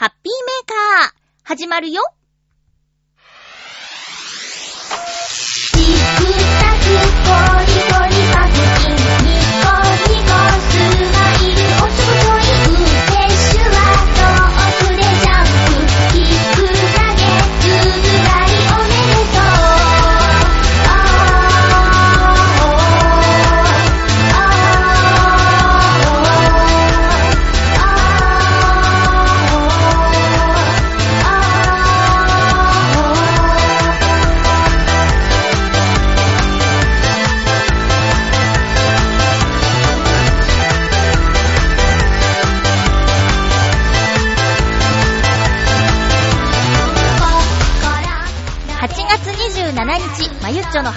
[0.00, 1.12] ハッピーメーカー、
[1.44, 2.00] 始まるよ。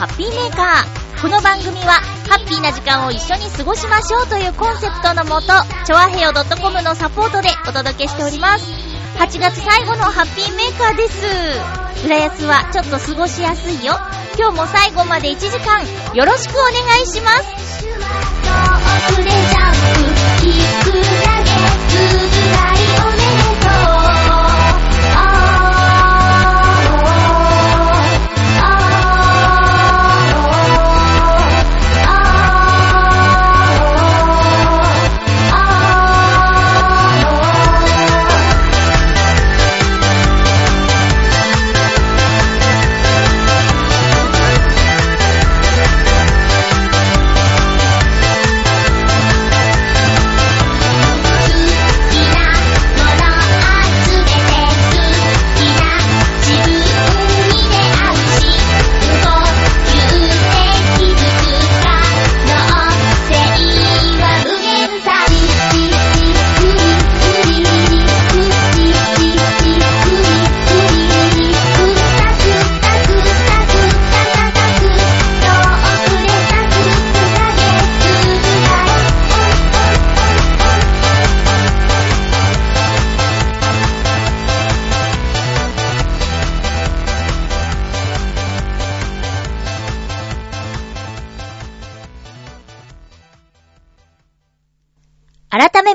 [0.03, 1.21] ハッピーメーカー。
[1.21, 1.93] この番組は、
[2.27, 5.47] ハッピーな時間を一緒に過ごしましょうというコンセプトのもと、
[5.85, 8.65] ちょわへよ .com のサポートでお届けしております。
[9.17, 12.05] 8月最後のハッピーメーカーです。
[12.05, 13.97] 浦安はちょっと過ごしやすいよ。
[14.37, 15.79] 今日も最後まで1時間、
[16.13, 17.63] よろしくお願いします。
[19.15, 20.51] くでジャンプ引
[20.83, 21.55] くだけ
[21.87, 22.73] ずぶら
[23.07, 23.12] り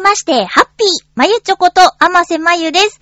[0.09, 2.99] まして、ハッピー、まゆちょこと、あませまゆです。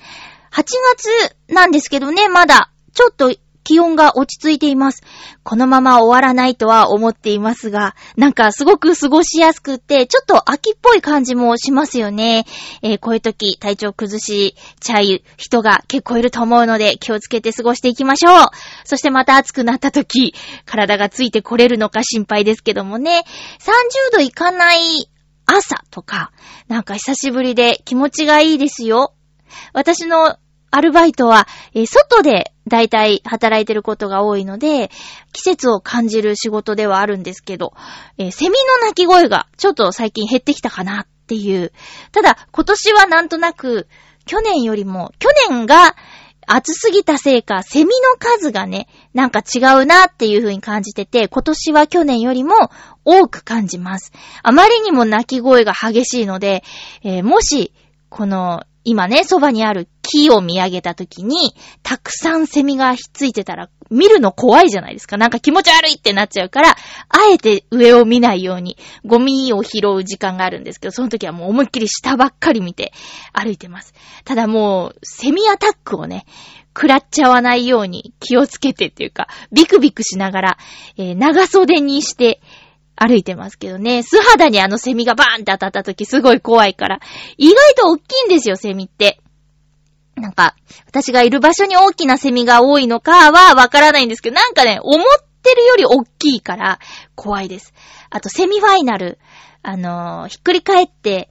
[0.51, 0.65] 8
[0.97, 5.05] 月なんですけどね、まだ、ちょっと気温が落ち着いています。
[5.45, 12.45] このまま終わらないとは思っていますが、なんかすごく過ごしやすくって、ちょっと秋っぽい感じもしますよね。
[12.83, 18.49] えーこういう時、体調崩しちゃう人が結構いると思うので、気をつけて過ごしていきましょう。
[18.83, 20.35] そしてまた暑くなった時、
[20.65, 23.25] 体がついてこれるのか心配ですけどもね。
[23.61, 25.09] 30度いかない
[25.47, 26.33] 朝とか、
[26.69, 29.15] なんか久しぶりで気持ちがいいですよ。
[29.73, 30.39] 私の
[30.71, 34.91] アルバイトは、えー外でだいたい働いてることが多いので、
[35.33, 37.73] 季節を感じる仕事ではあるんですけど、
[38.19, 41.73] えーセミの鳴き声がちょっと最近減ってきたかなっていう。
[42.13, 43.89] ただ、今年はなんとなく、
[44.27, 45.95] 去年よりも、去年が
[46.47, 52.71] 暑すぎたせいか、セミの数がね、なんか違うなっていう風に感じてて、今年は去年よりも
[53.07, 54.13] 多く感じます。
[54.43, 56.63] あまりにも鳴き声が激しいので、
[57.03, 57.73] えーもし、
[58.11, 65.17] この、今ね、そばにある木を見上げた時に、たくさんセミがひっついてたら、見るの怖いじゃないですか。
[65.17, 66.77] なんか気持ち悪いってなっちゃうから、あ
[67.33, 72.93] えて上を見ないように、ゴミを拾う時間があるんですけど、その時はもう思いっきり下ばっかり見て
[73.33, 73.93] 歩いてます。
[74.25, 76.25] ただもう、セミアタックをね、
[76.77, 80.59] 食らっちゃわないように気をつけてっていうか、ビクビクしながら、
[80.99, 82.41] えー長袖にして
[82.97, 84.03] 歩いてますけどね。
[84.03, 87.01] 素肌にあのセミがバーンって当たった時すごい怖いから。
[87.37, 89.21] 意外と大きいんですよ、セミって。
[90.17, 95.03] なんか、私がいる場所に大きなセミが多いのかはわからないんですけど、なんかね、思っ
[95.43, 96.79] てるより大きいから
[97.15, 97.75] 怖いです。
[98.09, 99.19] あと、セミファイナル。
[99.63, 101.29] あのーひっくり返って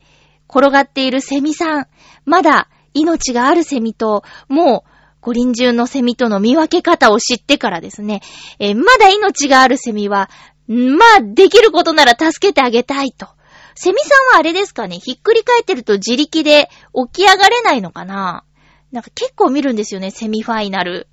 [0.49, 1.87] 転がっているセミさん。
[2.25, 4.89] まだ命があるセミと、もう、
[5.21, 8.21] 五輪中のセミとの見分け方を知ってからですね、
[8.59, 10.29] えーまだ命があるセミは、
[10.67, 13.27] まあ、できることなら助けてあげたいと。
[13.75, 16.69] セミさんはあれですかね、ひっくり返ってると自力で
[17.11, 18.45] 起き上がれないのかな
[18.91, 21.07] なんか結構見るんですよね、セミファイナル。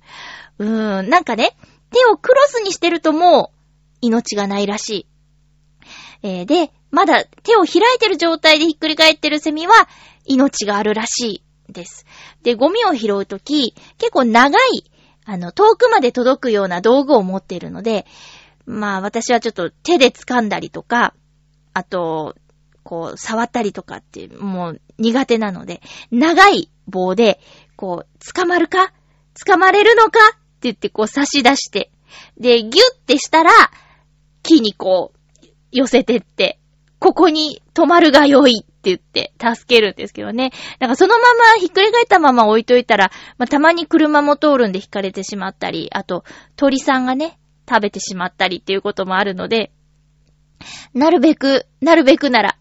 [0.59, 1.57] うーん、なんかね、
[1.91, 3.57] 手をクロスにしてるともう、
[4.01, 5.07] 命がないらしい。
[6.23, 9.73] えーで、まだ手を開いてる状態でひっくり返ってるセミは、
[10.25, 12.05] 命があるらしいです。
[12.43, 14.91] で、ゴミを拾うとき、結構長い、
[15.25, 18.05] あの、遠くまで届くような道具を持っているので、
[18.65, 21.13] まあ私はちょっと手で掴んだりとか、
[21.73, 22.35] あと、
[22.83, 25.81] こう、触ったりとかって、もう苦手なので、
[26.11, 27.39] 長い棒で、
[27.75, 28.93] こう、捕まるか？
[29.45, 30.19] 捕まれるのか？
[30.33, 31.91] って言ってこう差し出して、
[32.37, 32.75] で、ギュッ
[33.05, 33.51] てしたら、
[34.43, 36.59] 木にこう、寄せてって、
[36.99, 40.51] ここに止まるが良いって言って助けるんですけどね。
[40.79, 46.23] なんかそのままひっくり返ったまま置いといたら、まあ、たまに車も通るんで引かれてしまったり、あと
[46.55, 47.39] 鳥さんがね、
[47.69, 49.71] 食べてしまったりっていうこともあるので、
[50.93, 52.57] なるべく、なるべくなら、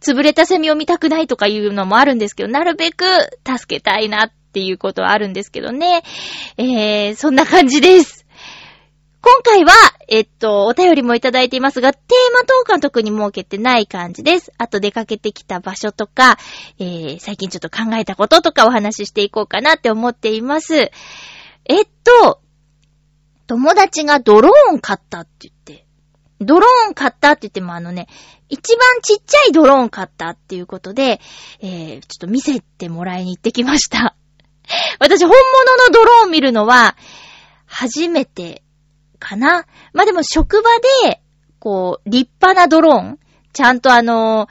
[0.00, 3.04] 潰れたセミを見たくないとかいうのもあるんですけど、なるべく
[3.46, 6.02] 助けたいなっていうことはあるんですけどね。
[6.56, 8.22] えー、そんな感じです。
[9.24, 9.72] 今回は、
[10.08, 14.52] えっと、お便りもいただいていますが、テーマトークは特に設けてない感じです。
[14.58, 16.38] あと出かけてきた場所とか、
[16.80, 20.90] えー、最近ちょっと考えたこととかお話ししていこうかなって思っています。
[21.66, 22.41] えっと、
[23.46, 25.86] 友達がドローン買ったって言って、
[26.40, 28.08] ドローン買ったって言ってもあのね、
[28.48, 31.20] 一番ちっちゃいドローン買ったっていうことで、
[31.60, 34.14] えー、ちょっと見せてもらいに行ってきました。
[35.00, 36.96] 私本物のドローン見るのは、
[37.66, 38.62] 初めて
[39.18, 39.66] かな。
[39.92, 40.70] まあ、でも職場
[41.06, 41.22] で、
[41.58, 43.18] こう、立派なドローン、
[43.52, 44.48] ちゃんとあの、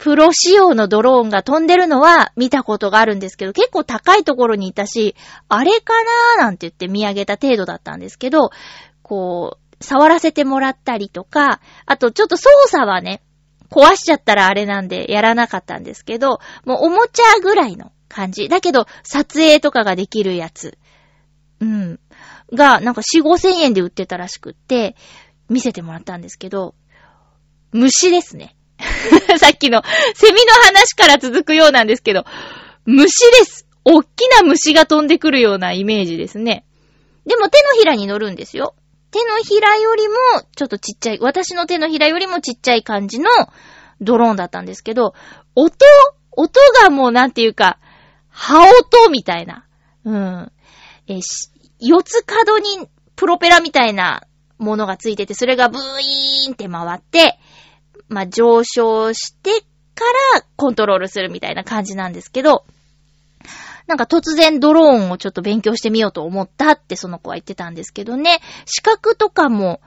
[0.00, 5.14] プロ仕様のドローンが飛んでるのは見たことがあるんですけど、結構高いところにいたし、
[5.50, 8.50] あれかなーなんて言って見上げた程度だったんですけど、
[9.02, 13.20] こう、触らせてもらったりとか、あとちょっと操作はね、
[13.70, 18.48] 壊しちゃったらあれなんでやらなかったんですけど、もうおもちゃぐらいの感じ。
[18.48, 20.78] だけど、撮影とかができるやつ。
[21.60, 22.00] うん。
[22.54, 24.96] が、なんか4、5千円で売ってたらしくって、
[25.50, 26.74] 見せてもらったんですけど、
[27.72, 28.56] 虫ですね。
[29.38, 29.82] さっきの
[30.14, 32.24] セミの話から続くようなんですけど、
[32.86, 33.66] 虫です。
[33.84, 36.64] おっきな虫が飛んでくるようなイメージですね。
[37.26, 38.74] でも手のひらに乗るんですよ。
[39.10, 40.14] 手のひらよりも
[40.54, 43.30] ちょっとちっちゃい、私の手のひらよりもちっちゃい感じの
[44.00, 45.14] ドローンだったんですけど、
[45.54, 45.74] 音
[46.32, 47.78] 音がもうなんていうか、
[48.28, 49.66] 羽音みたいな。
[50.04, 50.52] うん。
[51.08, 51.50] えし
[51.80, 54.22] 四つ角にプロペラみたいな
[54.58, 57.38] ものがついてて、それがブーイーンって回って、
[58.10, 59.50] まあ、上昇して
[59.94, 60.04] か
[60.34, 62.64] らコントロールするみたいな感じなんですけど、
[63.86, 69.80] なんか突然ドローンをちょっと勉強してみようと思ったってその子は言ってたんですけどね、資格とかも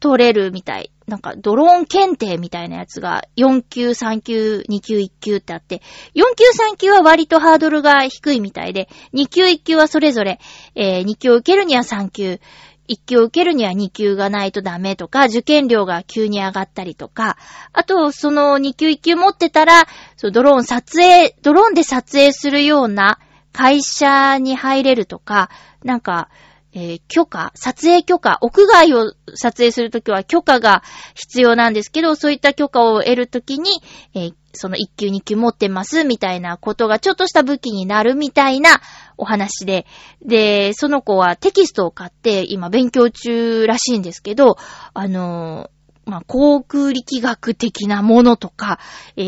[0.00, 0.92] 取れるみたい。
[1.06, 5.82] なんかドローン検定みたいなやつが4級、3級、2級、1級ってあって、
[6.14, 10.38] 4級、3級は割とハードルが低いみたいで、2級、1級はそれぞれ、
[10.74, 12.40] えー2級を受けるには3級、
[12.88, 17.36] 1級を受けるには2級がないとダメとか、受験料が急に上がったりとか、
[17.72, 19.86] あと、その2級1級持ってたら、
[20.16, 23.18] そうドローン撮影、ドローンで撮影するような
[23.52, 25.50] 会社に入れるとか、
[25.84, 26.28] なんか、
[26.72, 30.82] えー許可、撮影許可、屋外を撮影するときは許可が
[31.14, 33.82] 必要なんですけど、そういった許可を得るときに、
[34.14, 38.80] えーその1級2級持ってますみたいなことがちょっとした武器になるみたいな
[39.16, 39.86] お話で、
[40.22, 44.58] で、その子はテキストを買って今勉強中らしいんですけど、
[44.92, 45.70] あの
[46.08, 48.78] まあ、航空力学的なものとか、
[49.16, 49.22] え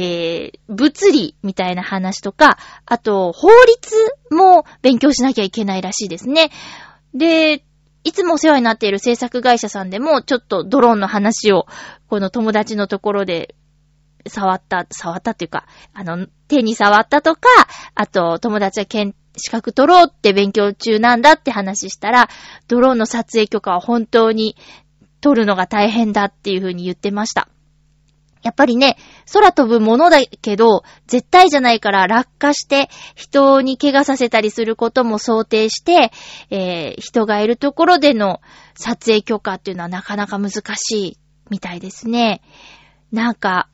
[0.55, 2.57] ー、物理みたいな話とか、
[2.87, 3.95] あと、法律
[4.31, 6.51] も勉強しなきゃいけないらしいですね。
[7.13, 7.65] で、
[8.03, 11.67] いつもお世話になっている制作会社さんでも、ちょっとドローンの話を、
[12.09, 13.55] この友達のところで、
[14.27, 17.49] 触った、触ったっていうか、あの、手に触ったとか、
[17.95, 22.29] あと、友達は検資格取ろうって勉強中なんだって話したら、
[22.69, 24.57] ドローンの撮影許可は本当に
[25.21, 27.49] 取るのが大変だっていう風に言ってました。
[28.43, 28.97] やっぱりね、
[29.33, 36.11] 空飛ぶものだけど、絶対じゃないから落下して人に怪我させたりすることも想定して、
[36.49, 38.41] えー人がいるところでの
[38.75, 41.19] 撮影許可っていうのはなかなか難しい
[41.51, 42.41] みたいですね。
[43.13, 43.69] なんか、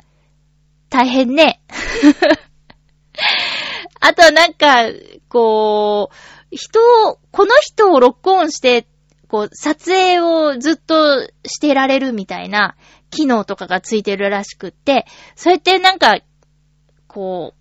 [0.97, 1.61] 大変ね。
[4.01, 4.87] あとなんか、
[5.29, 6.15] こう、
[6.51, 8.87] 人を、この人をロックオンして、
[9.29, 12.77] こう、撮影をずっとしてられるみたいな
[13.11, 16.21] 機能とかがついてるらしくって、それってなんか、
[17.09, 17.53] こ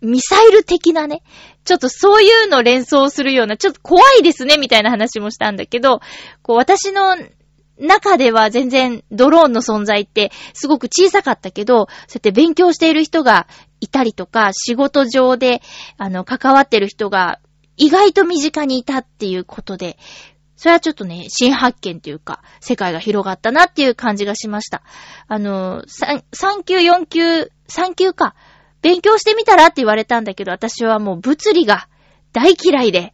[0.00, 1.24] う、ミサイル的なね、
[1.64, 5.98] ちょっとそういうの連想するような、ちょっと怖いですね、みたいな話もしたんだけど、
[6.42, 7.16] こう、私の
[7.78, 13.46] 中では全然ドローンの存在ってすごく小さかったけど、そうやって勉強している人が
[13.80, 15.60] いたりとか、仕事上で、
[15.98, 17.40] あの、関わってる人が
[17.76, 19.98] 意外と身近にいたっていうことで、
[20.56, 24.82] それはちょっとね、新発見というか、世界が広がったなっていう感じがしました。
[25.26, 28.34] あの、3, 3級、4級、3級か。
[28.80, 31.88] 勉強してみたらって言われたんだけど、私はもう物理が
[32.32, 33.12] 大嫌いで。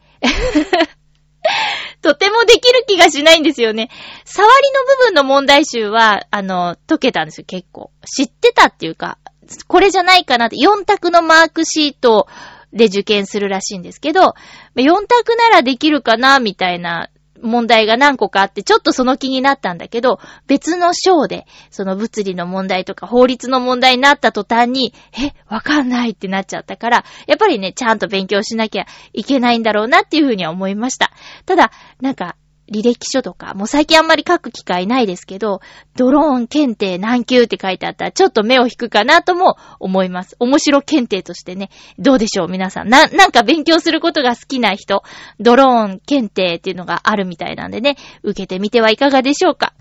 [2.02, 3.90] とてもできる気がしないんですよね。
[4.25, 7.90] 触りの部分の問題集は、あの、解けたんですよ、結構。
[8.07, 9.19] 知ってたっていうか、
[9.66, 12.26] これじゃないかなって、4択のマークシート
[12.73, 14.35] で受験するらしいんですけど、
[14.76, 17.11] 4択ならできるかな、みたいな
[17.42, 31.11] 問題が何個かあって、ちょっとその気になったんだけど、別の章で、その物理の問題とか法律の問題になった途端に、え、わかんないってなっちゃったから、やっぱりね、ちゃんと勉強しなきゃいけないんだろうなっていうふうには思いました。
[31.47, 31.70] ただ、
[32.00, 32.37] なんか、
[32.70, 35.60] 履歴書とか、もう最近あんまり書く機会ないですけど、
[35.96, 40.36] ドローン検定何級って書いてあったら、ちょっと目を引くかなとも思います。
[40.38, 42.88] 面白検定としてね、どうでしょう皆さん。
[42.88, 45.02] な、なんか勉強することが好きな人、
[45.40, 49.74] ドローン検定っていうのがあるみたいなんでね、受けてみてはいかがでしょうか。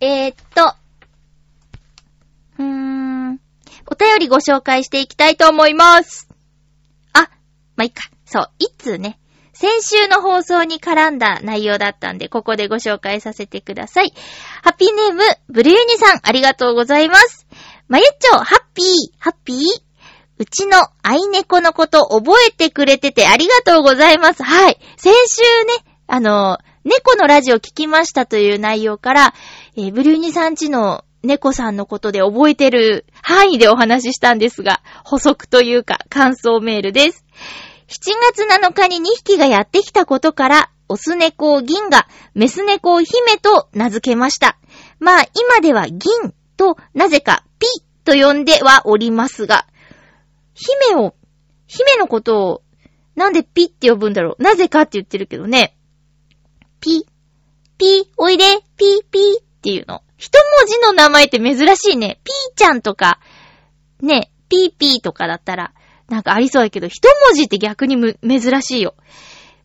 [0.00, 0.74] えー、っと、
[2.58, 3.40] うーん、
[3.90, 6.28] お便りご紹介していきたいと思います。
[7.12, 7.30] あ、
[7.74, 8.02] まあ、いっか。
[8.24, 9.18] そう、いつね、
[9.60, 14.12] 先週の放送に絡んだ内容だったんで、ここでご紹介させてください。
[14.62, 17.48] ハッピーネーム、ブルユニさん、ありがとうございます。
[17.88, 18.86] まゆっちょ、ハッピー、
[19.18, 19.58] ハッピー？
[20.38, 24.44] うちの愛猫のこと覚えてくれててありがとうございます。
[24.44, 24.78] はい。
[24.96, 29.34] 先週ね、あの、猫のラジオ聞きましたという内容から、
[29.76, 37.24] えー、ブリューニさんちの猫さんのことで覚えてる範囲でお話ししたんですが、補足というか感想メールです。
[37.88, 44.58] 7月7日に2匹がやってきたことから、オス猫を銀河、メス猫を姫と名付けました。
[45.00, 47.66] まあ、今では銀と、なぜかピ
[48.04, 49.66] と呼んではおりますが、
[50.54, 51.14] 姫を、
[51.66, 52.62] 姫のことを、
[53.16, 55.74] なんでピって呼ぶんだろうなぜかって言ってるけどね。
[56.80, 57.06] ピ、
[57.78, 58.44] ピ、おいで、
[58.76, 60.02] ピ、ピっていうの。
[60.18, 62.20] 一文字の名前って珍しいね。
[62.22, 63.18] ピーちゃんとか、
[64.00, 65.72] ね、ピーピーとかだったら、
[66.08, 68.94] なんかありそうだけど、一文字って逆にむ、珍しいよ。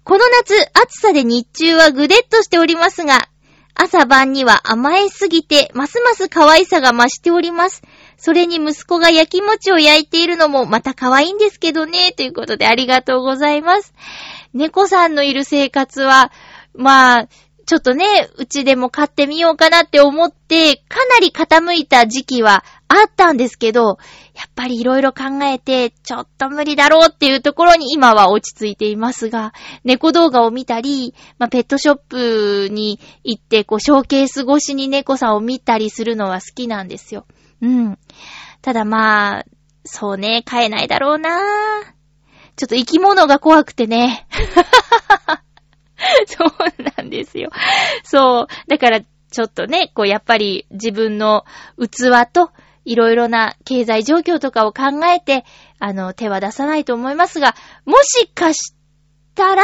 [0.03, 3.29] この夏、暑さで日中はぐでっとしておりますが、
[3.75, 7.81] 朝晩には甘えすぎて、ますます可愛さが増しております。
[8.17, 13.93] それに息子が焼き餅を焼いているのもまた可愛いんですけどね、ということでありがとうございます。
[14.53, 16.31] 猫さんのいる生活は、
[16.75, 17.27] まあ、
[17.65, 18.05] ちょっとね、
[18.37, 23.97] うちでも飼ってみようかなって思って、かなり傾いた時期はあったんですけど、
[24.35, 29.53] やっぱりいろいろ考えて、ちょっと無理だろうっていうところに今は落ち着いていますが、
[29.83, 37.25] 猫動画を見たり、まあ、ペットショップに行って、こう、ショーケース越しに猫さんを見たりするのは好きなんですよ。
[37.61, 37.97] うん。
[38.61, 39.45] ただまあ、
[39.85, 42.03] そうね、飼えないだろうなぁ
[42.55, 44.27] ちょっと生き物が怖くてね。
[46.27, 47.49] そうなんですよ。
[48.03, 48.47] そう。
[48.67, 51.45] だから、ちょっとね、こう、やっぱり自分の
[51.79, 52.51] 器と、
[52.85, 55.45] いろいろな経済状況とかを考えて、
[55.79, 57.55] あの、手は出さないと思いますが、
[57.85, 58.75] もしかし
[59.35, 59.63] たら、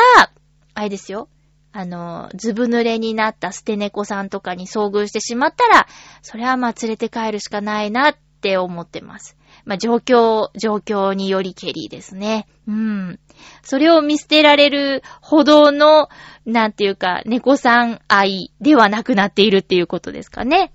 [0.73, 1.27] あれですよ。
[1.71, 5.87] あの、ずぶ濡れになった捨て猫さんとかに遭遇してしまったら、
[6.21, 9.37] それはまあ連れて帰るしかないなって思ってます。
[9.65, 12.47] まあ状況、状況によりけりですね。
[12.67, 13.19] うん。
[13.61, 16.09] それを見捨てられるほどの、
[16.45, 20.71] なんていうか、猫さん愛ではなくなっているっていうことですかね。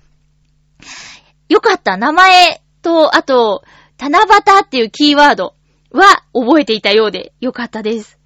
[1.49, 1.97] よかった。
[1.97, 3.65] 名前と、あと、
[3.99, 4.27] 七夕
[4.63, 5.55] っていうキーワード
[5.91, 8.19] は覚えていたようでよかったです。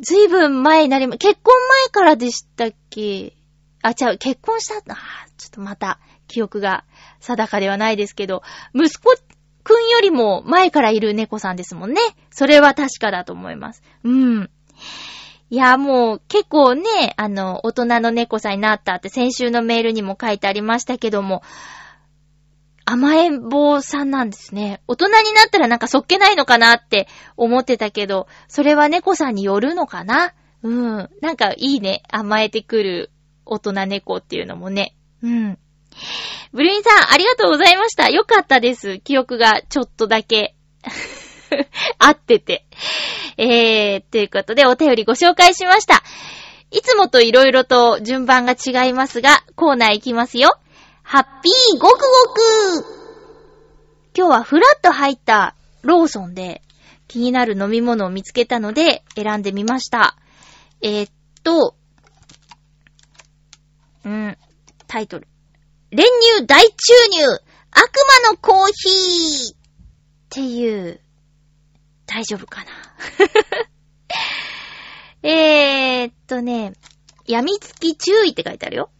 [0.00, 3.34] ずいぶん前になりま、結婚前からでしたっけ？
[3.82, 4.96] あ、違う、結婚した、あ、
[5.36, 5.98] ちょっとまた、
[6.28, 6.84] 記憶が
[7.20, 8.42] 定かではないですけど、
[8.74, 9.14] 息子
[9.64, 12.00] くんよりも前からいる猫さんですもんね。
[12.30, 13.82] それは確かだと思います。
[14.04, 14.50] うん。
[15.50, 16.82] いや、もう結構ね、
[17.16, 21.42] あの、大人の猫さんになったって先週のメールにも書いてありましたけども、
[22.84, 24.80] 甘えん坊さんなんですね。
[24.88, 30.32] 大人になったらなんかそっけないのかなって思ってたけど、それは猫さんによるのかな？
[30.62, 30.70] う
[31.02, 31.10] ん。
[31.20, 32.02] なんかいいね。
[32.10, 33.10] 甘えてくる
[33.44, 34.96] 大人猫っていうのもね。
[35.22, 35.58] うん。
[36.52, 38.10] ブルーインさん、ありがとうございました。
[38.10, 38.98] よかったです。
[39.00, 40.54] 記憶がちょっとだけ
[41.98, 42.66] 合ってて。
[43.38, 46.02] えー、ということでお便りご紹介しました。
[46.70, 50.58] いつもと色々と順番が違いますが、コーナー行きますよ。
[51.02, 53.02] ハッピーごくごく
[54.16, 56.62] 今日はフラッと入ったローソンで
[57.08, 60.16] 気になる飲み物を見つけたので選んでみました。
[60.80, 61.76] えー、っと、
[64.04, 64.36] うん、
[64.86, 65.28] タイトル。
[65.92, 66.06] 練
[66.38, 66.72] 乳大注
[67.10, 67.26] 入
[67.70, 67.90] 悪
[68.24, 69.56] 魔のコーヒーっ
[70.30, 71.00] ていう、
[72.06, 72.70] 大丈夫かな？
[75.28, 76.72] えーっとね、
[77.26, 78.90] 病みつき注意って書いてあるよ。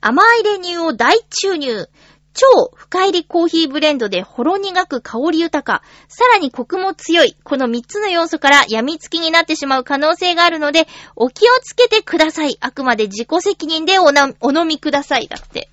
[0.00, 1.88] 甘い練乳を大注入。
[2.32, 12.56] 超深入りコーヒーブレンドでほろ苦く香り豊か、さらにコクも強い、この3つの要素から病みつきになってしまう可能性があるので、お気をつけてください。
[12.60, 15.28] あくまで自己責任でおな、お飲みください。
[15.28, 15.68] だって。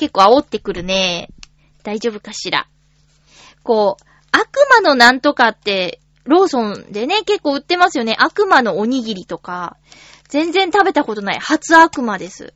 [0.00, 1.28] 結構煽ってくるね。
[1.82, 2.66] 大丈夫かしら。
[3.62, 8.16] こう、悪魔のなんとかって、ローソンでね、結構売ってますよね。
[8.18, 9.76] 悪魔のおにぎりとか。
[10.30, 11.38] 全然食べたことない。
[11.38, 12.54] 初悪魔です。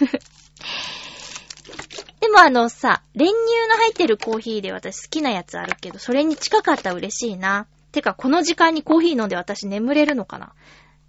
[2.20, 3.34] でもあのさ、練乳
[3.70, 7.68] の入ってるコーヒーで私好きなやつあるけど、それに近かったら嬉しいな。
[7.90, 10.52] てか、この時間にコーヒー飲んで私眠れるのかな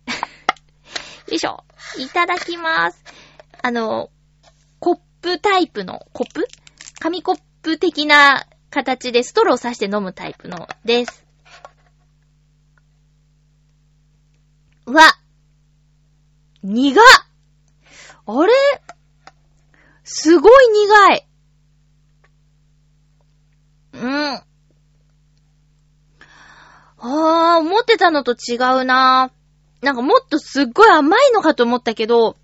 [1.28, 1.66] よいしょ。
[1.98, 3.04] いただきます。
[3.62, 4.12] あの、
[5.27, 6.48] プタイプの、コップ？
[7.00, 11.25] 紙コップ的な形でストローを刺して飲むタイプのです。
[14.86, 15.01] わ
[16.63, 17.01] 苦
[18.25, 18.53] あれ？
[20.05, 21.27] すごい苦い。
[23.96, 24.10] うん。
[24.29, 29.31] あー、思ってたのと違うな。
[29.81, 32.38] なんかもっとすっごい甘いのかと思ったけど、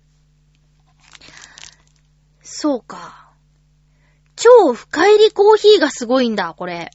[2.56, 3.32] そうか。
[4.36, 6.92] 超深入りコーヒーがすごいんだ、これ。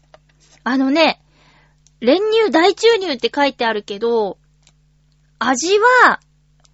[0.64, 1.22] あのね、
[2.00, 4.38] 練乳大注入って書いてあるけど、
[5.38, 6.22] 味は、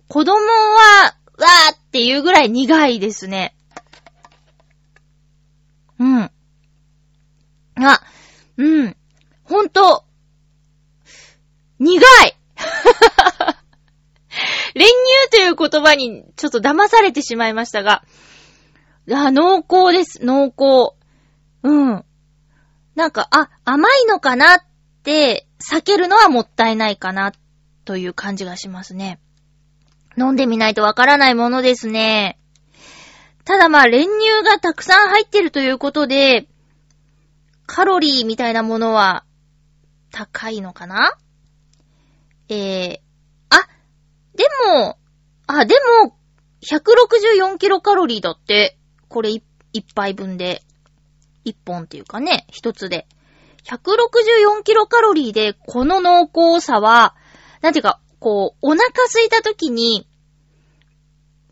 [0.07, 3.55] 子供は、わーっていうぐらい苦いですね。
[5.97, 6.23] うん。
[6.23, 6.31] あ、
[8.57, 8.95] うん。
[9.45, 10.05] ほんと、
[11.79, 12.01] 苦い
[14.75, 14.93] 練乳
[15.31, 18.03] という言葉にちょっと騙されてしまいましたが、
[19.11, 20.95] あ、濃厚です、濃厚。
[21.63, 22.05] うん。
[22.95, 24.59] なんか、あ、甘いのかなっ
[25.03, 27.33] て、避けるのはもったいないかな、
[27.85, 29.19] という感じがしますね。
[30.17, 32.39] 飲んでみないとわからないものですね。
[33.43, 36.47] ただまあ、練乳がたくさん入ってるということで、
[37.67, 39.23] カロリーみたいなものは、
[40.11, 41.17] 高いのかな？
[42.47, 42.99] えー、
[43.49, 43.67] あ、
[44.35, 44.97] でも、
[45.45, 46.17] あ、でも、
[46.63, 49.31] 164キロカロリーだって、これ
[49.73, 50.61] 一杯分で、
[51.43, 53.07] 一本っていうかね、一つで。
[53.65, 57.15] 164キロカロリーで、この濃厚さは、
[57.61, 60.07] なんていうか、こう、お腹空いた時に、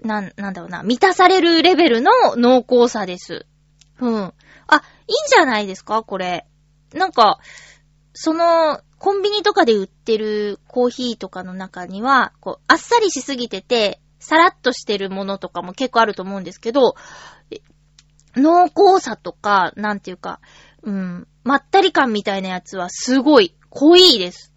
[0.01, 3.45] なん、なんだろうな、満たされるレベルの濃厚さです。
[3.99, 4.33] うん。
[4.67, 6.03] あ、いいんじゃないですか？
[6.03, 6.45] これ。
[6.93, 7.39] なんか、
[8.13, 16.95] その、コンビニとかで売ってるコーヒーとかの中には、こう、あっさりしすぎてて、さらっとしてるものとかも結構あると思うんですけど、
[18.35, 20.39] 濃厚さとか、なんていうか、
[20.83, 24.53] うん、まったり感みたいなやつはすごい濃いです。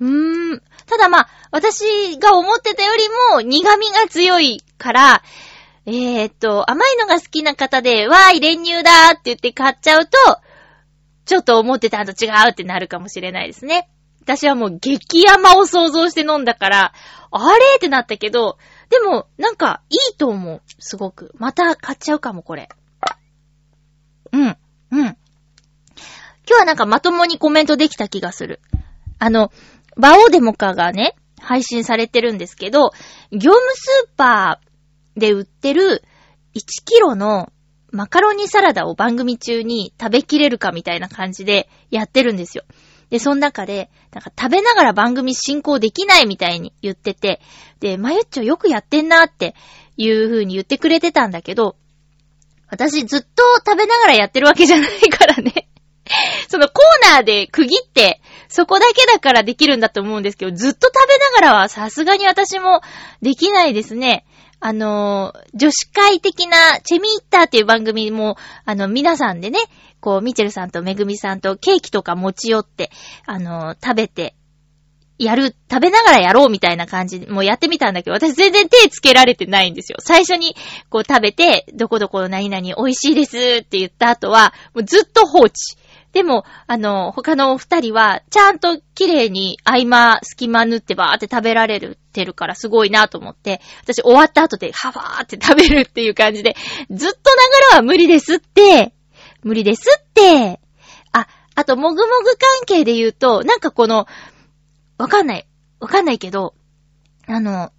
[0.00, 0.62] うーん。
[0.86, 5.22] ただまあ、私が思ってたよりも苦味が強いから、
[5.86, 10.10] えーっと、甘いのが好きな方で、わーい、練乳だーって言って買っちゃうと、
[11.24, 13.88] ちょっと思ってたのと違うってなるかもしれないですね。
[14.22, 16.92] 私はもう激甘を想像して飲んだから、
[17.30, 20.62] あれってなったけど、でも、なんか、いいと思う。
[20.78, 21.32] すごく。
[21.38, 22.68] また買っちゃうかも、これ。
[24.32, 24.40] うん。
[24.42, 24.56] うん。
[24.92, 25.16] 今
[26.46, 28.60] 日はなんかまともにコメントできた気がする。
[29.18, 29.52] あの、
[29.96, 32.90] バオデモカがね、配信されてるんですけど、
[33.30, 36.02] 業務スーパーで売ってる
[36.54, 37.52] 1キロの
[37.92, 42.64] マカロニサラダを番組中に食べきれるかみたいな感じでやってるんですよ。
[43.10, 47.40] で、その中で、なんか食べながら番組進行できないみたいに言ってて、
[47.80, 49.56] で、まゆっちょよくやってんなって
[49.96, 51.76] いう風に言ってくれてたんだけど、
[52.70, 53.26] 私ずっと
[53.66, 55.68] 食べながらやってるわけじゃないからね。
[56.48, 62.80] そのコーナーで区切って、そこだけだからできるんだと思うんですけど、ずっと食べながらはさすがに私も
[63.22, 64.24] できないですね。
[64.60, 69.58] あの、女子会的なチェミーッターっていう番組も、あの、皆さんでね、
[70.00, 72.90] こう、ミチェルさんとめぐみさんとケーキとか持ち寄って、
[73.24, 74.34] あの、食べて、
[75.20, 79.98] やる、食べながらやろうみたいな感じ、もうやってみたんだけど、私全然手つけられてないんですよ。
[80.00, 80.56] 最初に、
[80.88, 85.52] こう食べて、どこどこの何々美味しいですって言った後は、もうずっと放置。
[86.12, 96.56] でも、あの、他のお二人は、ちゃんと綺麗に合間、隙間縫ってばーって食べられるてるからすごいなと思って、私終わった後で、はわーって食べるっていう感じで、
[96.90, 98.92] ずっとながらは無理ですって、
[99.42, 100.60] 無理ですって。
[101.12, 104.06] あ、あと、もぐもぐ関係で言うと、なんかこの、
[105.00, 105.46] わかんない。
[105.80, 106.54] わかんないけど、
[107.26, 107.72] あの、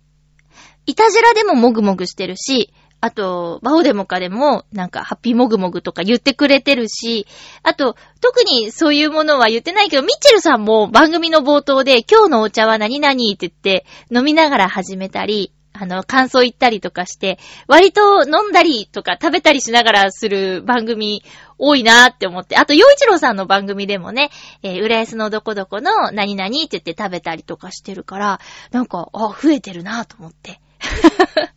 [0.87, 7.27] いたじらでももぐもぐしてるし、あと、バオデモカでも、なんか、ハッピーもぐもぐとか言ってくれてるし、
[7.61, 21.23] あと、特にそういうものは言ってないけど、ミッチェルさんも番組の冒頭で、今日のお茶は何々って言って、飲みながら始めたり、あの、感想言ったりとかして、割と飲んだりとか食べたりしながらする番組
[21.63, 24.31] 多いなーって思って、あと、洋一郎さんの番組でもね、
[24.63, 28.39] えー、浦安のどこどこの何々って言って食べたりとかしてるから、
[28.71, 30.59] なんか、あ、増えてるなーと思って。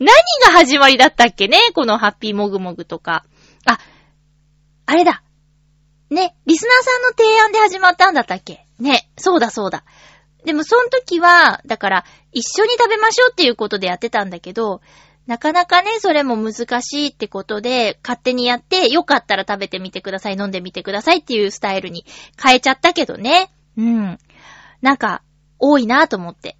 [0.00, 0.08] 何
[0.44, 1.58] が始まりだったっけね？
[1.74, 3.24] このハッピーもぐもぐとか。
[3.66, 3.78] あ、
[4.86, 5.22] あれだ。
[6.10, 8.66] ね、リスナーさんの提案で始まったんだったっけ？
[8.80, 9.84] ね、そうだそうだ。
[10.44, 14.80] でもその時は、だから、一緒に食べましょうっていうことでやってたんだけど、
[15.26, 22.04] なかなかね、それも難しいってことで、勝手にやって、よかったら食べてみてください、飲んでみてくださいっていうスタイルに
[22.42, 23.50] 変えちゃったけどね。
[23.76, 24.18] うん。
[24.80, 25.22] なんか、
[25.58, 26.56] 多いなと思って。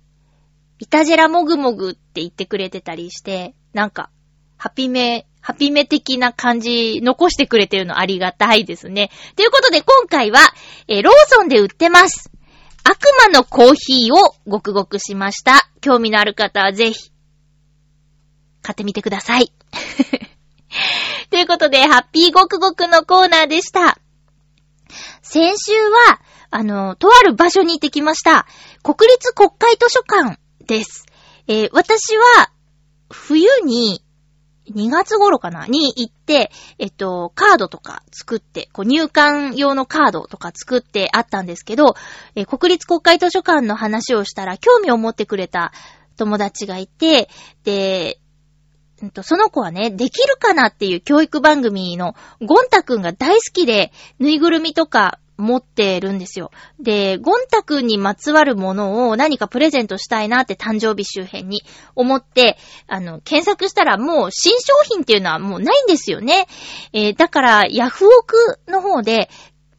[0.78, 4.10] イタジェラもぐもぐって言ってくれてたりして、なんか、
[4.56, 9.10] ハピメ、ハピメ的な感じ残してくれてるのありがたいですね。
[9.34, 10.38] ということで今回は、
[10.86, 12.30] えー、ローソンで売ってます。
[12.84, 15.68] 悪魔のコーヒーをごくごくしました。
[15.80, 17.10] 興味のある方はぜひ、
[18.62, 19.52] 買ってみてください。
[21.30, 23.98] ということで、ハッピーごくごくのコーナーでした。
[25.22, 26.20] 先週は、
[26.50, 28.46] あの、とある場所に行ってきました。
[28.82, 31.06] 国立国会図書館です。
[31.46, 32.50] えー、私は、
[33.10, 34.04] 冬に、
[34.70, 35.66] 2月頃かな？
[35.66, 41.96] に行って、えっと、カードとか作って、こう入館用のカードとか作ってあったんですけど、
[42.36, 45.72] えー、国立国会図書館の話をしたら興味を持ってくれた
[46.16, 47.28] 友達がいて、
[47.64, 48.20] で、
[49.22, 56.50] その子はね、できるかなっていう教育番組のゴンタくんが大好きで、ぬいぐるみとか持ってるんですよ。
[56.78, 61.62] で、ゴンタくんにまつわるものを何かプレゼントしたいなって誕生日周辺に
[61.96, 66.46] 思って、あの、検索したらもう新商品っていうのはもうないんですよね。
[66.92, 68.36] えー、だから、ヤフオク
[68.68, 69.28] の方で、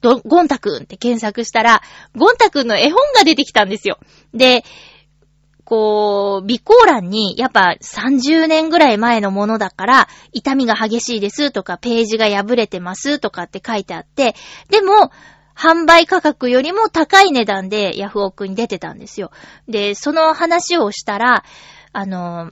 [0.02, 1.82] ゴンタくんって検索したら、
[2.16, 4.00] ゴンタくんの絵本が出てきたんですよ。
[4.34, 4.66] で、
[5.74, 14.36] こう、備考欄に、やっぱ30年ぐらい前のものだから、痛みが激しいですとか、ページが破れてますとかって書いてあって、
[14.70, 15.12] でも、
[15.56, 19.32] 販売価格よりも高い値段でヤフオクに出てたんですよ。
[19.68, 21.44] で、その話をしたら、
[21.92, 22.52] あの、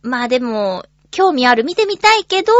[0.00, 2.52] まあでも、興味ある、見てみたいけど、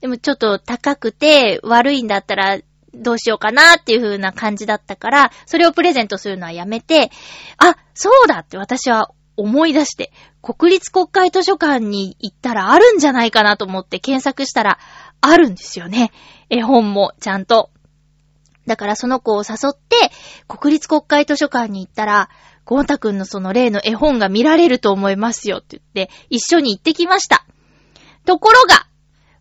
[0.00, 2.58] でもちょっと高くて悪いんだったら
[2.94, 7.12] どうしようかなっていう風な感じだったから、それをプレゼントするのはやめて、
[7.58, 14.78] あ、そうだって私は思い出して、国立国会図書館に行ったらあるんじゃないかなと思って検索したら、
[15.20, 16.12] あるんですよね。
[16.48, 17.70] 絵本もちゃんと。
[18.66, 20.10] だからその子を誘って、
[20.46, 22.28] 国立国会図書館に行ったら、
[22.64, 27.44] ゴンタくんのその例の絵本が見られると思いますよって言って、一緒に行ってきました。
[28.24, 28.86] ところが、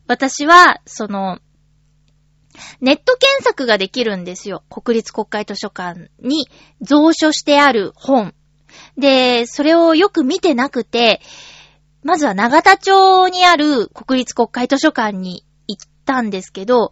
[0.08, 1.40] 私は、その、
[2.82, 4.64] ネット検索ができるんですよ。
[4.70, 6.48] 国立国会図書館に
[6.86, 8.34] 蔵書してある本。
[9.00, 11.22] で、それをよく見てなくて、
[12.04, 16.92] まずは長田町にある国立国会図書館に行ったんですけど、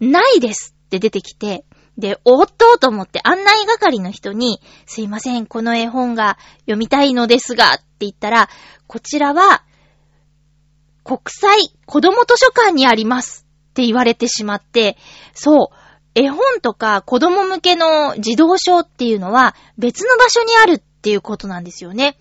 [0.00, 1.64] ないですって出てきて、
[1.98, 8.48] で、おっとと思って案内係の人に、すいません、この絵本が読みたいのですが、って言ったら、
[8.86, 9.62] こちらは、
[11.04, 14.96] 国際子供図書館にありますって言われてしまって、
[15.34, 15.76] そう、
[16.14, 22.16] 絵本とか子供向けの児童書っていうのは別の場所にあるっっていうことなんですよね。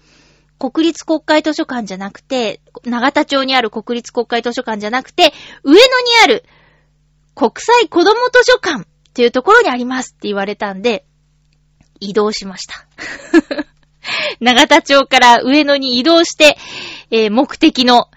[0.58, 5.82] 国立国会図書館じゃなくて、長田町にある国立国会図書館じゃなくて、上野に
[6.24, 6.44] ある
[7.36, 11.06] 国際子供図書館っていうところにありますって言われたんで、
[12.00, 12.88] 移動しました。
[14.42, 16.58] 長田町から上野に移動して、
[17.12, 18.10] えー、目的の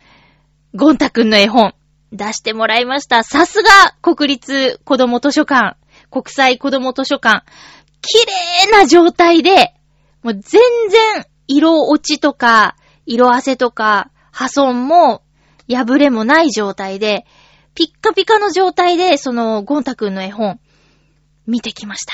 [0.75, 1.75] ゴンタくんの絵本
[2.11, 3.23] 出してもらいました。
[3.23, 5.77] さすが国立子供図書館、
[6.11, 7.45] 国際子供図書館、
[8.01, 8.27] 綺
[8.67, 9.75] 麗な状態で、
[10.25, 15.23] もう全然色落ちとか、色あせとか、破損も
[15.69, 17.27] 破れもない状態で、
[17.75, 20.59] ピッカピカの状態で、その、ゴンタくんの絵本、
[21.47, 22.13] 見てきました。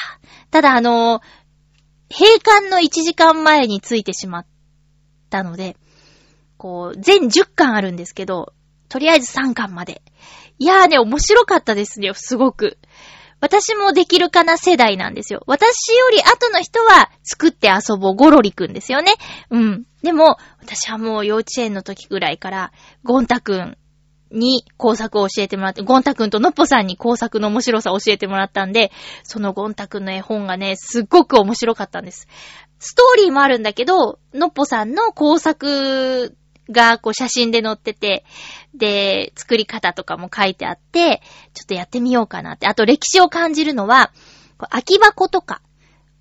[0.51, 1.21] ただ、あの、
[2.13, 4.47] 閉館の1時間前についてしまっ
[5.31, 5.77] たので、
[6.57, 8.53] こう、全10巻あるんですけど、
[8.89, 10.03] とりあえず3巻まで。
[10.59, 12.77] いやーね、面白かったですね、すごく。
[13.41, 15.43] 私もできるかな世代なんですよ。
[15.47, 19.15] 私より後の人は作って遊ぼうゴロリくんですよね。
[19.51, 19.85] うん。
[20.03, 22.73] でも、私はもう幼稚園の時ぐらいから、
[23.03, 23.77] ゴンタくん
[24.31, 28.93] に工作を教えてもらって、ゴンタくんとノッポさんに工作の面白さを教えてもらったんで、
[29.25, 32.29] そのゴンタくんの絵本がね、すっごく面白かったんです。
[32.79, 36.37] ストーリーもあるんだけど、ノッポさんの工作
[36.71, 38.25] がこう写真で載ってて、
[38.75, 41.23] で、作り方とかも書いてあって、
[41.55, 42.67] ちょっとやってみようかなって。
[42.67, 44.13] あと歴史を感じるのは、
[44.59, 45.63] 空き箱とか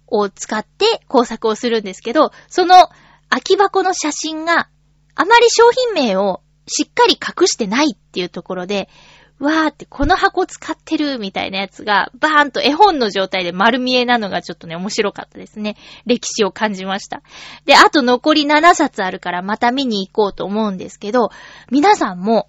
[0.07, 2.89] を使って工作をするんですけど、その
[3.29, 4.69] 空き箱の写真が
[5.15, 8.89] あまり商品名をしっかり隠してないっていうところで、
[9.39, 15.77] わーってこの箱使ってるみたいなやつがバーンと絵本の状態で丸見えなのがちょっとね面白かったですね。
[16.05, 17.21] 歴史を感じました。
[17.65, 21.29] で、あと残り7冊あるからまた見に行こうと思うんですけど、
[21.71, 22.47] 皆さんも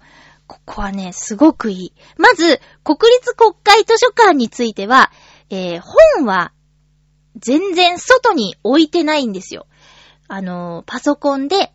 [0.51, 1.93] ここはね、すごくいい。
[2.17, 5.09] まず、国立国会図書館については、
[5.49, 6.51] えー、本は、
[7.37, 9.65] 全然外に置いてないんですよ。
[10.27, 11.71] あのー、パソコンで、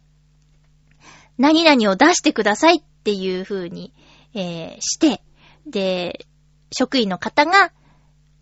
[1.38, 3.94] 何々を出してくださいっていう風に、
[4.36, 5.22] えー、して、
[5.66, 6.26] で、
[6.70, 7.72] 職員の方が、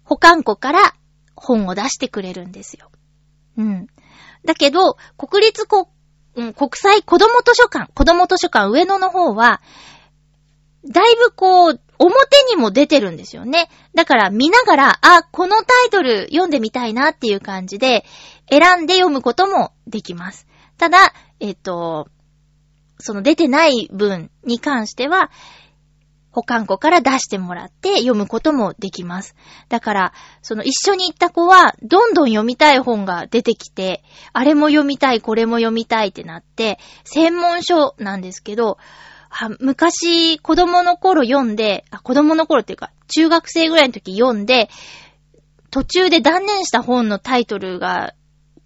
[0.03, 0.95] 保管庫から
[1.35, 2.91] 本を出してくれるんですよ。
[3.57, 3.87] うん。
[4.45, 5.87] だけど、国立国、
[6.35, 9.63] うん、国際子供図書館、子供図書館上野の方は、
[10.87, 13.71] だいぶこう、表にも出てるんですよね。
[13.95, 18.05] だから見ながら、あ、このタイトル読んでみたいなっていう感じで、
[18.51, 20.47] 選んで読むこともできます。
[20.77, 22.09] ただ、えっ、と、
[22.99, 25.31] その出てない文に関しては、
[26.35, 29.37] 保管庫から出してもらって読むこともできます。
[29.69, 38.79] だから、その一緒に行った子は、どんどん読みたい本が出てきて、あれも読みたい、これも読みたいってなって、専門書なんですけど、
[39.61, 44.69] 昔、子供の頃読んで、あ、子供の頃っていうか、中学生ぐらいの時読んで、
[45.71, 48.13] 途中で断念した本のタイトルが、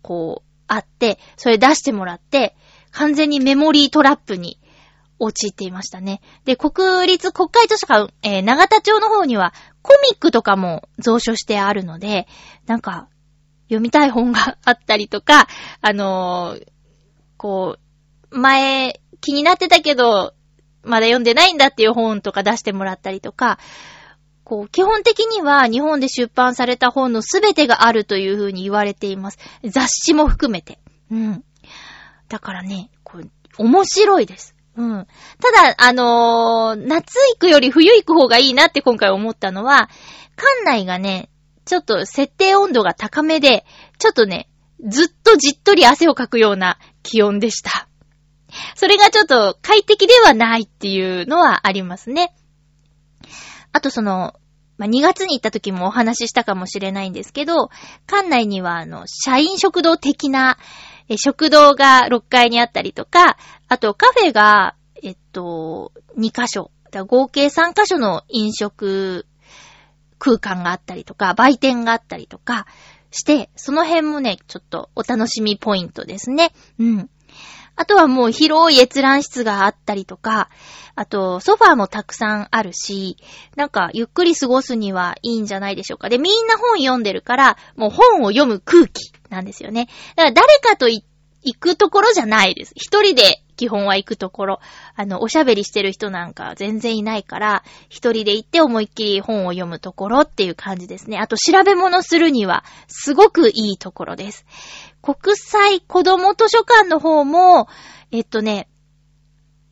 [0.01, 2.57] こう、あって、それ出してもらって、
[2.93, 4.59] 完全にメモリートラップに
[5.19, 6.21] 陥っていましたね。
[6.45, 9.53] で、国立国会図書館、えー、長田町の方には
[9.83, 12.27] コミックとかも蔵書してあるので、
[12.67, 13.09] なんか、
[13.69, 15.47] 読みたい本があったりとか、
[15.81, 16.67] あのー、
[17.37, 17.77] こ
[18.31, 20.35] う、前、気になってたけど、
[20.83, 23.59] まだ読んでないんだっていう本とか出してもらったりとか、
[24.45, 29.39] こう、基本的には日本で出版された本のすべてがあるというふうに言われています。
[29.65, 30.79] 雑誌も含めて。
[31.11, 31.45] うん。
[32.29, 34.55] だからね、こう、面白いです。
[34.79, 35.07] うん。
[35.41, 39.91] ただ、あのー、夏行くより冬行く方がいいなって今回思ったのは、
[40.37, 41.31] 館内がね、
[41.65, 43.67] ちょっと設定温度が高めで、
[43.99, 44.49] ちょっとね、
[44.87, 47.89] ずっとじっとり汗をかくような気温でした。
[48.77, 52.33] それがちょっと快適ではないっていうのはありますね。
[53.73, 54.35] あとその、
[54.79, 57.69] まあ、2月に行った時もお話ししたかもしれないんですけど、
[58.07, 60.57] 館内にはあの、社員食堂的な、
[61.09, 63.37] え食堂が6階にあったりとか、
[63.69, 66.71] あとカフェが、えっと、2箇所。
[66.91, 69.27] 合計3箇所の飲食
[70.19, 72.67] 空間があったりとか、売店があったりとか
[73.11, 76.53] して、その辺もね、ちょっとお楽しみポイントですね。
[76.79, 77.11] うん。
[77.79, 80.51] あとはもう広い閲覧室があったりとか、
[80.97, 83.17] あとソファーもたくさんあるし、
[83.55, 86.09] なんかゆっくり過ごすにはいいんじゃないでしょうか。
[86.09, 89.89] で、みんな本読んでるから、もう本を読む空気なんですよね。
[90.17, 91.05] だから誰かと行
[91.55, 92.73] くところじゃないです。
[92.75, 94.61] 一人で基本は行くところ。
[94.97, 101.19] あの、おしゃべりしてる人なんか全然いないから、一人で行って思いっきり本を読むところっていう感じですね。
[101.19, 104.47] あと調べ物するには、すごくいいところです。
[105.03, 107.69] 国際子供図書館の方も、
[108.11, 108.69] えっとね、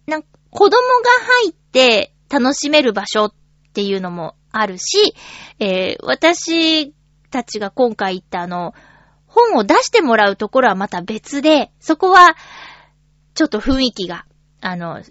[0.07, 0.77] なん子供が
[1.45, 3.35] 入って楽しめる場所っ
[3.73, 5.15] ていうのもあるし、
[5.59, 6.93] えー、私
[7.31, 8.75] たちが今回行ったあの、
[9.27, 12.37] 本を出してもらうところはまた別で、そこは、
[13.35, 14.25] ちょっと雰囲気が、
[14.63, 15.03] あの、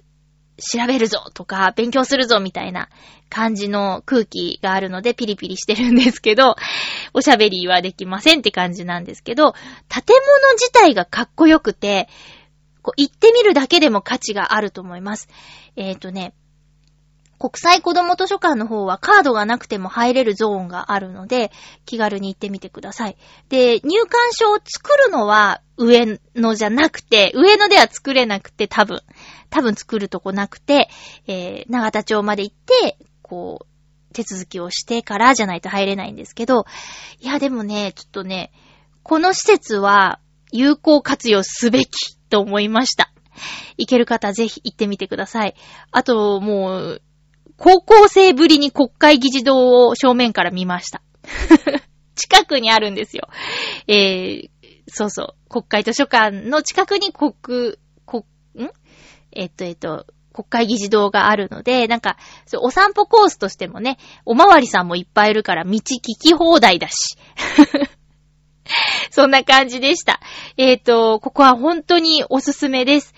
[0.58, 2.90] 調べるぞとか、勉強するぞみたいな
[3.30, 6.56] 感じの空気があるのでピリピリしてるんですけど、
[7.14, 12.08] おしゃべりはできませんって感じなんですけど、建物自体がかっこよくて、
[12.82, 15.28] こう行ってみるだけでも価値があると思います。
[15.76, 16.34] えっ、ー、とね、
[17.38, 21.52] 国際子供図書館の方はカードがなくても入れるゾーンがあるので、
[21.86, 23.18] 気軽に行ってみてください。
[23.50, 29.02] で、入館証を作るのは上野じゃなくて、上野では作れなくて多分、
[29.50, 30.90] 多分作るとこなくて、
[31.28, 33.66] えー、長田町まで行って、こう、
[34.14, 36.66] 手続きをしてからじゃないと入れないんですけど、
[37.20, 38.52] いやでもね、ちょっとね、
[39.04, 40.20] この施設は
[40.52, 43.12] 有効活用すべきと思いました。
[43.78, 45.56] 行ける方ぜひ行ってみてください。
[45.92, 47.02] あと、もう、
[47.58, 51.02] 高校生ぶりに国会議事堂を正面から見ました。
[52.16, 53.28] 近くにあるんですよ。
[53.88, 54.50] えー、
[54.88, 55.50] そうそう。
[55.50, 57.34] 国会図書館の近くに国、
[58.06, 58.24] 国、
[58.58, 58.70] ん？
[59.32, 62.18] えっと、えっと、国会議事堂があるので、なんか、
[62.62, 67.18] お散歩コースとしてもね、おまわりさんもいっぱいいるから道聞き放題だし。
[69.12, 70.20] そんな感じでした。
[70.58, 73.14] えっ、ー、と、ここは本当におすすめです。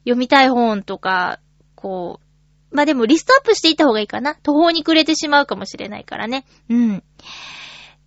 [0.00, 1.40] 読みたい本とか、
[1.74, 2.29] こう、
[2.70, 4.34] まあ、でもリストアップしていった方がいいかな。
[4.36, 6.44] 途方に暮れてしまうかもしれないからね。
[6.68, 7.02] うん。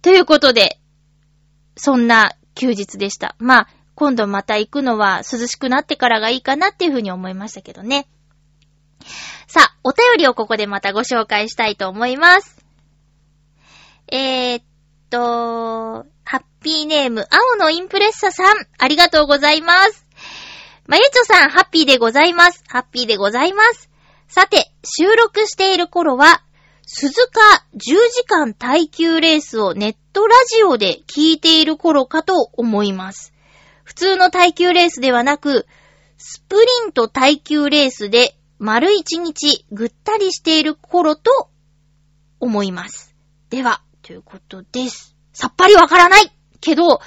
[0.01, 0.79] ということで、
[1.75, 3.35] そんな休日でした。
[3.39, 8.07] まあ、今度また行くのは涼しくなってからがいいかなっていうふうに思いましたけどね。
[9.47, 12.63] さあ、お便りをここでまたご紹介したいと思います。
[14.11, 14.63] えー、っ
[15.09, 20.05] と、ハッピーネーム、青のインプレッサさん、ありがとうございます。
[20.87, 22.63] まゆちょさん、ハッピーでございます。
[22.67, 23.92] ハッピーでございます。
[24.35, 26.41] さて、収録している頃は、
[26.87, 27.39] 鈴鹿
[27.75, 33.31] 10時間耐久レースをネットラジオで聞いている頃かと思います。
[33.83, 35.67] 普通の耐久レースではなく、
[36.17, 41.51] スプリント耐久レースで丸一日ぐったりしている頃と
[42.39, 43.13] 思います。
[43.51, 45.15] では、ということです。
[45.31, 47.01] さっぱりわからないけど、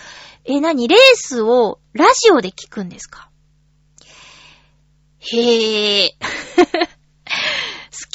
[0.44, 0.86] え、なに？
[0.86, 3.30] レースをラジオで聞くんですか？
[5.18, 6.16] へえ。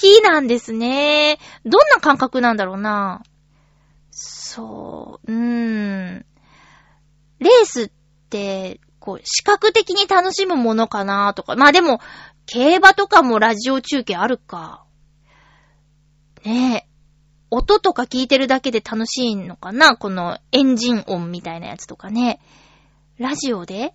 [0.01, 1.37] 好きなんですね。
[1.63, 3.21] どんな感覚なんだろうな。
[4.09, 6.25] そう、うーん。
[7.39, 7.91] レースっ
[8.29, 11.55] て、こう、視覚的に楽しむものかなとか。
[11.55, 11.99] まあでも、
[12.45, 14.85] 競馬とかもラジオ中継あるか。
[16.43, 16.87] ねえ。
[17.51, 22.39] 音とか聞いてるだけで楽しいのかなこのエンジン音みたいなやつとかね。
[23.17, 23.93] ラジオで？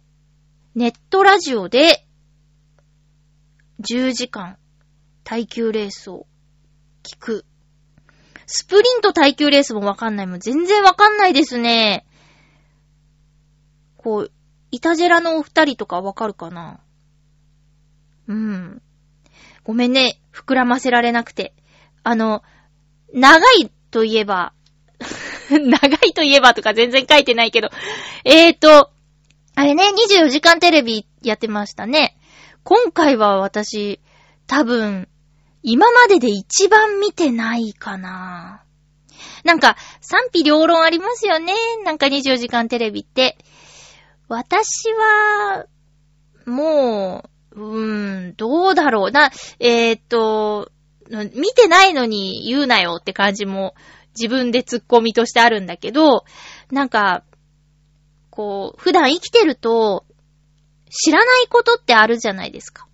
[0.75, 2.07] ネットラジオで
[3.81, 4.59] ？10時間
[5.29, 6.25] 耐久レースを
[7.03, 7.45] 聞く。
[8.47, 10.39] スプリント耐久レースもわかんないもん。
[10.39, 12.07] 全然わかんないですね。
[13.97, 14.31] こう、
[14.71, 16.79] イタジェラのお二人とかわかるかな？
[18.29, 18.81] うん。
[19.65, 20.21] ごめんね。
[20.33, 21.55] 膨らませられなくて。
[22.05, 22.45] あの、
[23.13, 24.53] 長いといえば、
[25.51, 27.71] 長いといえばとか全然書いてないけど。
[28.25, 28.93] えーと、
[29.57, 32.17] あれね、24時間テレビやってましたね。
[32.63, 33.99] 今回は私、
[34.47, 35.09] 多分、
[35.69, 38.63] 今までで一番見てないかな。
[39.43, 41.55] なんか、賛否両論ありますよね。
[41.85, 43.37] なんか24時間テレビって。
[44.29, 45.67] 私は、
[46.47, 49.33] もう、うーん、どうだろうな。
[49.59, 50.71] えーっと、
[51.11, 53.75] 見てないのに言うなよって感じも
[54.15, 56.25] 自分で突っ込みとしてあるんだけど、
[56.71, 57.25] なんか、
[58.31, 60.05] こう、普段生きてると、
[60.91, 62.87] 知らないことってあるじゃないですか。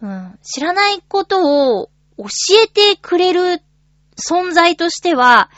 [0.00, 0.38] うん。
[0.42, 2.24] 知らないことを教
[2.64, 3.62] えてくれる
[4.16, 5.50] 存在としては、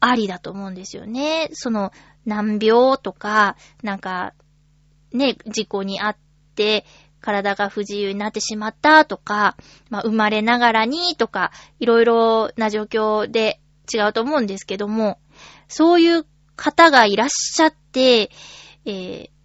[0.00, 1.48] ありだと思うんですよね。
[1.52, 1.92] その、
[2.24, 4.34] 難病とか、なんか、
[5.12, 6.16] ね、事故にあっ
[6.54, 6.84] て、
[7.20, 9.56] 体が不自由になってしまったとか、
[9.90, 13.60] まあ、生まれながらにとか、いろいろな状況で
[13.92, 15.18] 違うと思うんですけども、
[15.68, 18.30] そういう方がいらっしゃって、
[18.84, 19.35] えー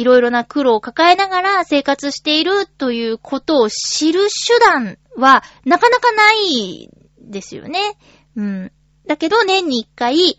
[0.00, 6.88] いろいろな苦労を抱えながら生活しているということを知る手段はなかなかない
[7.20, 7.98] ですよね。
[8.34, 8.72] うん。
[9.06, 10.38] だけど年に一回、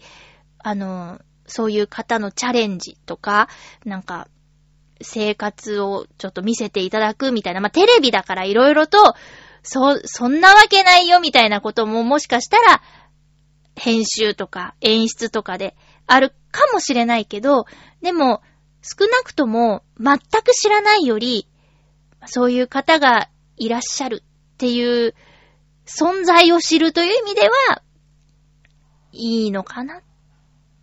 [0.57, 3.49] あの、そういう方のチャレンジとか、
[3.85, 4.27] なんか、
[5.03, 9.15] 生活をちょっと見せていただくみたいな、まあ、テレビだからいろいろと、
[9.61, 12.81] そ、そんなわけないよみたいなことももしかしたら、
[13.75, 15.75] 編集とか演出とかで
[16.07, 17.65] あるかもしれないけど、
[18.01, 18.41] でも、
[18.81, 21.47] 少なくとも全く知らないより、
[22.25, 25.15] そういう方がいらっしゃるっていう
[25.85, 27.81] 存在を知るという意味では、
[29.11, 30.01] いいのかなっ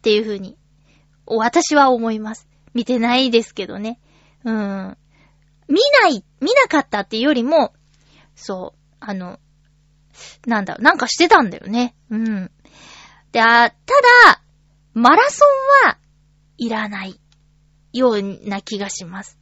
[0.03, 0.57] ていうふうに、
[1.27, 2.49] 私は思います。
[2.75, 4.01] 見てないですけどね。
[4.45, 4.97] うん。
[5.69, 7.73] 見ない、見なかったっていうよりも、
[8.35, 9.39] そう、あの、
[10.47, 11.95] なんだ、なんかしてたんだよね。
[12.11, 12.51] うん。
[13.33, 13.77] で、あ、た
[14.27, 14.43] だ、
[14.95, 15.45] マラソ
[15.85, 15.99] ンは
[16.57, 17.21] いらない
[17.99, 19.39] ような気がします。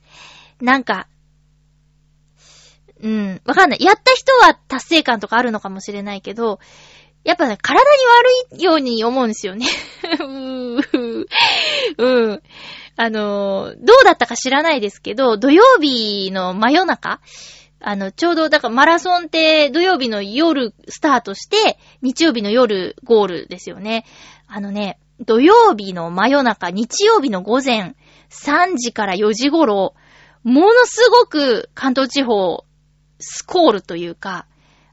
[0.61, 1.09] なんか、
[3.01, 3.83] うん、わかんない。
[3.83, 6.59] やった人は達成感とかあるのかもしれないけど、
[7.25, 7.87] やっぱね、体に
[8.55, 9.67] 悪いように思うんですよね。
[10.21, 12.43] うーん。
[12.97, 17.21] あの、どうだったか知らないですけど、土曜日の真夜中
[17.81, 24.07] あの、ちょうど、だからマラソンって土曜日の夜スタートして、日曜日の夜ゴールですよね。
[24.47, 27.95] あのね、土曜日の真夜中、日曜日の午前
[28.31, 29.95] 3時から4時頃、
[30.43, 32.65] ものすごく関東地方、
[33.19, 34.47] スコールというか、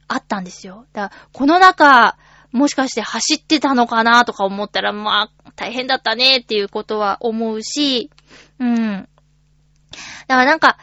[0.08, 0.86] あったんですよ。
[0.94, 2.18] だから、この中、
[2.52, 8.12] もしかして走ってたのかなとか思ったら、まあ、大変だったねっていうことは思うし、
[8.60, 9.08] うん。
[10.28, 10.78] だからなんか、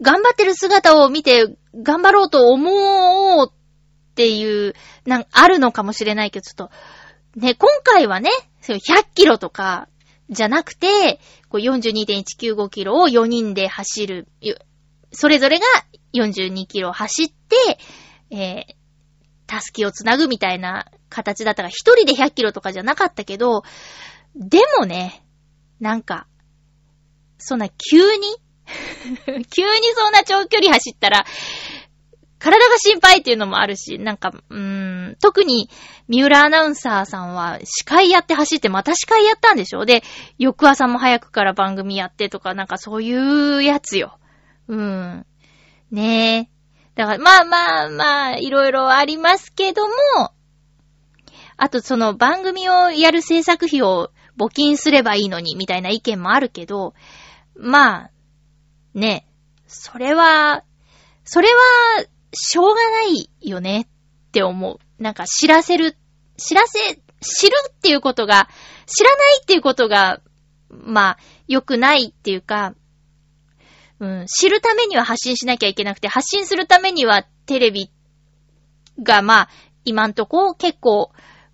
[0.00, 4.74] 頑張ってる姿を見て、頑張ろうと思おうっていう、
[5.06, 6.70] なんあるのかもしれないけど、ちょっと、
[7.36, 8.30] ね、今回はね、
[8.62, 8.78] 100
[9.14, 9.88] キロとか、
[10.30, 11.20] じゃなくて、
[11.50, 14.28] 42.195キロを4人で走る、
[15.12, 15.64] それぞれが
[16.14, 17.78] 42キロ走って、
[18.30, 18.74] えー、
[19.46, 23.62] たすきをつなぐみたいな形だったから、一人で100キロとかじゃなかったけど、
[24.34, 25.24] でもね、
[25.80, 26.26] なんか、
[27.38, 28.36] そんな急に？
[29.56, 31.24] 急にそんな長距離走ったら、
[32.38, 35.68] 体が心配っていうのもあるし、なんか、うーん、特に、
[36.08, 39.84] 三浦アナウンサーさんは、司会やって走って、また司会やったんでしょ？
[39.84, 40.02] で、
[40.38, 44.18] 翌朝も早くから番組やってとか、なんかそういうやつよ。
[44.68, 45.26] うーん。
[45.90, 46.58] ねえ。
[46.94, 49.94] だから、まあまあまあ、いろいろありますけども、
[51.56, 56.94] あとその番組をやる制作費を募金すればいいのに、みたいな意見もあるけど、
[57.56, 58.10] まあ、
[58.94, 59.32] ねえ、
[59.66, 60.62] それは、
[61.24, 65.02] それは、しょうがないよねって思う。
[65.02, 65.96] なんか知らせる、
[66.36, 66.78] 知らせ、
[67.20, 68.48] 知るっていうことが、
[68.86, 70.20] 知らないっていうことが、
[70.70, 72.74] まあ、良くないっていうか、
[74.00, 77.90] うん、知るためには発信しなきゃいけなくて、発信するためにはテレビ
[79.02, 79.48] が、まあ、
[79.84, 81.10] 今んとこ結構、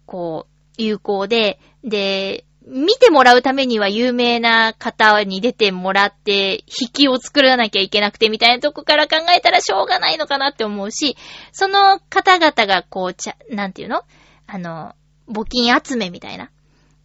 [0.07, 11.17] こう、有効で、で、見てもらうためには有名な方に出てもらって、引きを作らなきゃいけなくてみたいなとこから考えたらしょうがないのかなって思うし、
[11.53, 14.03] その方々がこう、ちゃ、なんていうの？
[14.47, 14.95] あの、
[15.29, 16.51] 募金集めみたいな。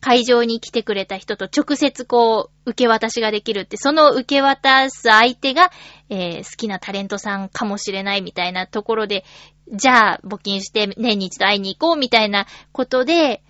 [0.01, 5.71] 会場に来てくれた人と直接こう、受け渡しができるって、その受け渡す相手が、
[6.09, 9.25] えー、好きなタレントさんかもしれないみたいなところで、
[9.73, 13.43] じゃあ募金して年に一度会いに行こうみたいなことで、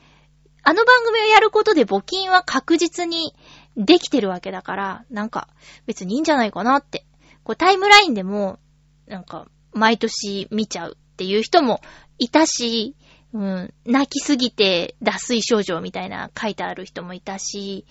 [0.70, 3.34] あの番組をやることで募金は確実に
[3.76, 5.48] できてるわけだから、なんか
[5.88, 7.08] 別にいいんじゃないかなって。
[7.44, 8.60] こうタイムラインでも、
[9.08, 11.82] なんか毎年見ちゃうっていう人も
[12.20, 12.96] いたし、
[13.34, 17.88] うん、泣きすぎて脱水症状みたいな書いてある人もいたし、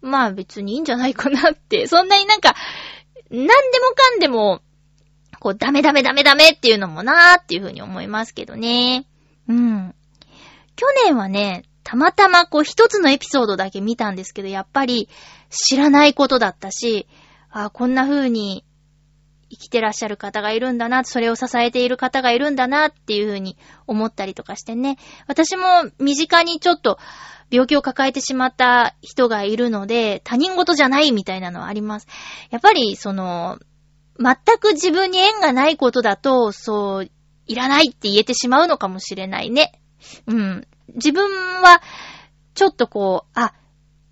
[0.00, 2.56] まあ別にいいんじゃないかなって、 そんなになんか、
[3.28, 3.50] なんでも
[3.94, 4.62] かんでも、
[5.38, 9.04] こうダメダメダメダメっていうのもなーっていうふうに思いますけどね。
[9.48, 9.94] うん。
[10.76, 15.08] 去年はね、たまたまこう一つのエピソードだけ見たんですけど、やっぱり
[15.50, 17.06] 知らないことだったし、
[17.50, 18.64] あこんな風に
[19.50, 24.96] 生きてらっしゃる方がいるんだな、それを支えている方がいるんだなっていうふうに思ったりとかしてね。
[25.26, 26.98] 私も身近にちょっと
[27.50, 32.06] 病気を抱えてしまった人がいるので、他人事じゃないみたいなのはあります。
[32.50, 33.58] やっぱり、その、
[34.18, 37.10] 全く自分に縁がないことだと、そう、
[37.46, 39.78] いらないって言えてしまうのかもしれないね。
[40.26, 40.66] うん。
[40.94, 41.30] 自分
[41.62, 41.82] は、
[42.54, 43.54] ちょっとこう、あ、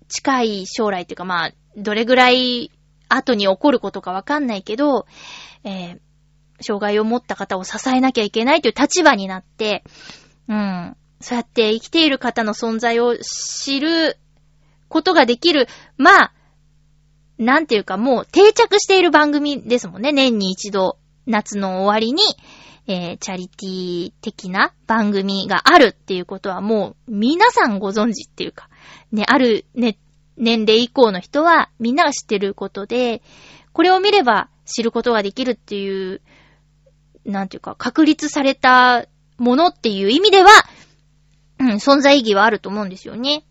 [0.07, 2.71] 近い将来っていうかまあ、どれぐらい
[3.07, 5.05] 後に起こることかわかんないけど、
[5.63, 5.99] えー、
[6.61, 9.83] 障害を持った方を支えなきゃいけないという立場になって、
[10.47, 14.17] うん、そうやって生きている方の存在を知る
[14.89, 15.67] ことができる、
[15.97, 16.33] まあ、
[17.37, 20.11] なんていうかもう定着している番組ですもんね。
[20.11, 22.21] 年に一度、夏の終わりに、
[22.91, 28.69] えー、チャリティー的な番組があるっていうことはもう皆さんご存知っていうか、
[29.11, 29.97] ね、あるね、
[30.37, 33.21] 年齢以降の人はみんなが知ってることで、
[33.73, 36.21] これを見れば知ることができるっていう、
[37.25, 39.05] なんていうか、確立された
[39.37, 40.49] ものっていう意味では、
[41.59, 43.45] うん、存在意義はあると思うんですよね。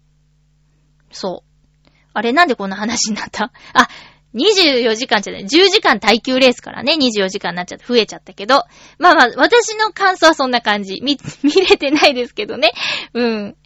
[1.13, 1.45] そ
[1.87, 1.89] う。
[2.13, 3.53] あれなんでこんな話になった？
[3.73, 3.89] あ、
[4.35, 8.65] 24時間じゃない、10時間耐久レースからね、24時間になっちゃって増えちゃったけど、
[8.99, 11.01] まあまあ、私の感想はそんな感じ。
[11.03, 12.73] 見、 見れてないですけどね。
[13.15, 13.57] うん。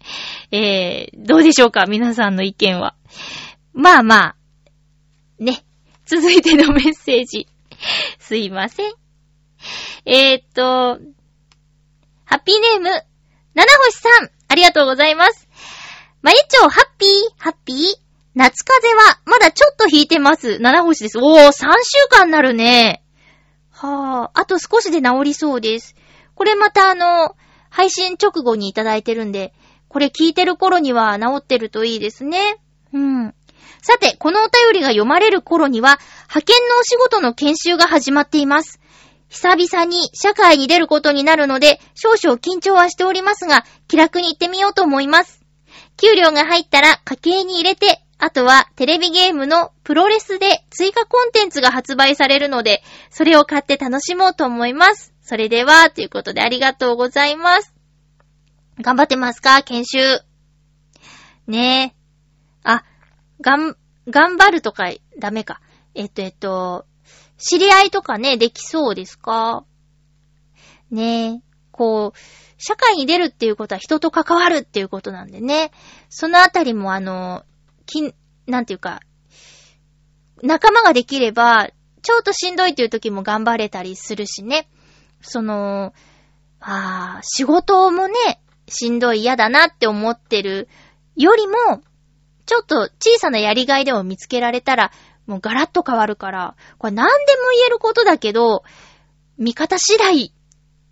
[0.50, 2.94] えー、どうでしょうか皆さんの意見は。
[3.72, 4.36] まあまあ、
[5.38, 5.64] ね。
[6.06, 7.48] 続いてのメッセージ。
[8.18, 8.92] すいません。
[10.06, 10.98] えー、っと、
[12.24, 12.90] ハッピーネーム、
[13.54, 15.48] 七星さん、ありがとうございます。
[16.22, 18.03] まゆちょ、ハッピー、ハッピー？
[18.34, 20.58] 夏風邪は、まだちょっと引いてます。
[20.58, 21.18] 七星です。
[21.18, 23.04] おー、3週間なるね。
[23.70, 25.94] はぁ、あと少しで治りそうです。
[26.34, 27.36] これまたあの、
[27.70, 29.52] 配信直後にいただいてるんで、
[29.88, 32.56] これ聞いてる頃には治ってるといいですね。
[32.92, 33.34] うん。
[33.82, 38.80] さて、このお便りが読まれる頃には、派遣のお仕事の研修が始まっています。
[39.28, 45.44] 久々に社会に出ることになるので、少々緊張はしておりますが、気楽に行ってみようと思います。
[45.96, 55.12] 給料が入ったら家計に入れてあとはテレビゲームのプロレスで追加コンテンツが発売されるので、それを買って楽しもうと思います。
[55.20, 57.74] それでは、ということでありがとうございます。
[58.80, 59.62] 頑張ってますか？
[59.62, 59.98] 研修。
[61.46, 61.94] ねえ。
[62.62, 62.84] あ、
[63.42, 63.76] がん、
[64.08, 65.60] 頑張るとかダメか。
[65.94, 66.86] えっと、えっと、
[67.36, 69.66] 知り合いとかね、できそうですか？
[70.90, 71.40] ねえ。
[71.72, 72.18] こう、
[72.56, 75.72] 社会に出るっていうことは人と関わるっていうことなんでね。
[76.08, 77.44] そのあたりもあの、
[77.86, 78.14] き、
[78.46, 79.00] なんていうか、
[80.42, 81.68] 仲間ができれば、
[82.02, 84.68] ちょっとしんどいっていう時も頑張れたりするしね。
[85.22, 85.94] その、
[86.60, 88.14] ああ、仕事もね、
[88.68, 90.68] しんどい嫌だなって思ってる
[91.16, 91.54] よりも、
[92.46, 94.92] ちょっと小さなやりがいでも見つけられたら、
[95.26, 98.64] もうガラッと変わるから、これ何でも言えることだけど、
[99.38, 100.34] 見方次第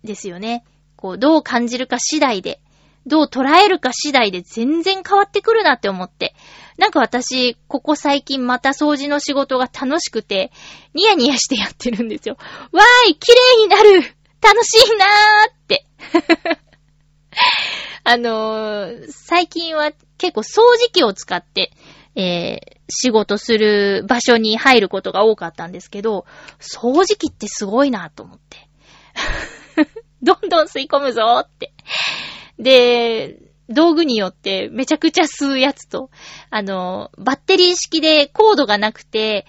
[0.03, 0.63] ですよね。
[0.95, 2.59] こう、どう感じるか次第で、
[3.05, 6.33] どう捉えるか次第で全然変わってくるなって思って。
[6.77, 10.51] なんか私、ここ最近また掃除の仕事が楽しくて、
[10.93, 12.37] ニヤニヤしてやってるんですよ。
[12.71, 14.01] わーい綺麗になる
[14.41, 15.85] 楽しいなーって。
[18.05, 21.71] あのー最近は結構掃除機を使って、
[22.15, 26.25] えー仕事する場所に入ることが多かったんですけど、
[26.59, 28.69] 掃除機ってすごいなと思って。
[30.21, 31.73] どんどん吸い込むぞーって。
[32.59, 33.39] で、
[33.69, 36.09] 道具によってめちゃくちゃ吸うやつと、
[36.49, 39.45] あの、バッテリー式でコードがなくて、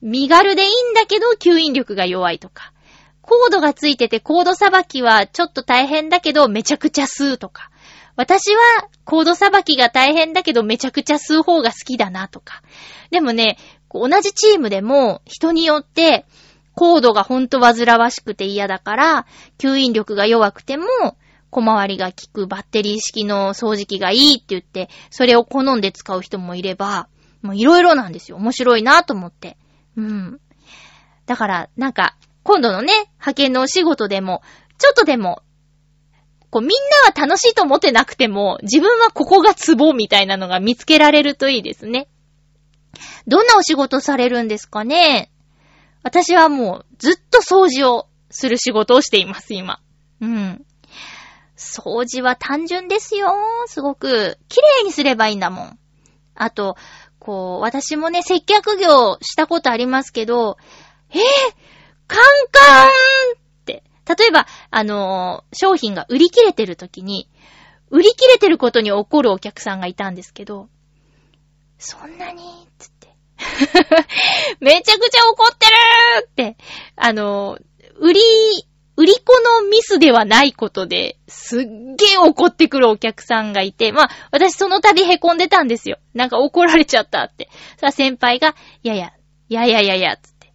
[0.00, 2.72] 身軽でいいんだけど吸引力が弱いとか、
[3.20, 7.70] コードがついててコードさばきはちょっと大変だけどめちゃくちゃ吸うとか、
[8.16, 12.62] 私はコードさばきが大変だけどめちゃくちゃ吸う方が好きだなとか。
[13.10, 13.58] でもね、
[13.90, 16.26] 同じチームでも人によって
[16.74, 19.26] コードがほんと煩わしくて嫌だから、
[19.58, 20.86] 吸引力が弱くても
[21.52, 27.08] 小回りが効くバッテリー式の掃除機がいいって言って、それを好んで使う人もいれば、
[27.42, 28.38] もういろいろなんですよ。
[28.38, 29.58] 面白いなと思って。
[29.96, 30.40] うん。
[31.26, 34.40] だから、なんか、今度のね、派遣のお仕事でも、
[34.78, 35.42] ちょっとでも、
[36.48, 36.70] こうみん
[37.14, 42.08] なは楽しいと思ってなくても、自分はここがツボみたいなのが見つけられるといいですね。
[43.26, 45.30] どんなお仕事されるんですかね？
[46.02, 49.80] 私はもうずっと掃除をする仕事をしています、今。
[50.20, 50.64] うん。
[51.62, 53.32] 掃除は単純ですよ。
[53.66, 54.38] すごく。
[54.48, 55.78] 綺麗にすればいいんだもん。
[56.34, 56.76] あと、
[57.18, 60.58] こう、私もね、接客業したことありますけど、
[61.10, 61.20] えー、
[62.08, 62.90] カンカンっ
[63.64, 63.84] て。
[64.08, 67.28] 例えば、あのー商品が売り切れてる時に、
[67.90, 70.68] 売り切れてることに怒るお客さんがいたんですけど、
[71.78, 72.42] そんなに
[72.78, 73.08] つって。
[74.60, 76.56] めちゃくちゃ怒ってるって、
[76.96, 77.58] あの
[77.98, 78.20] 売り、
[78.96, 85.98] 売り子のミスではないことで、すっげー怒ってくるお客さんがいて、まあ、私その度凹んでたんですよ。
[86.14, 87.48] なんか怒られちゃったって。
[87.78, 89.12] さあ先輩が、いやいや、
[89.48, 90.52] いやいやいやいや、つって。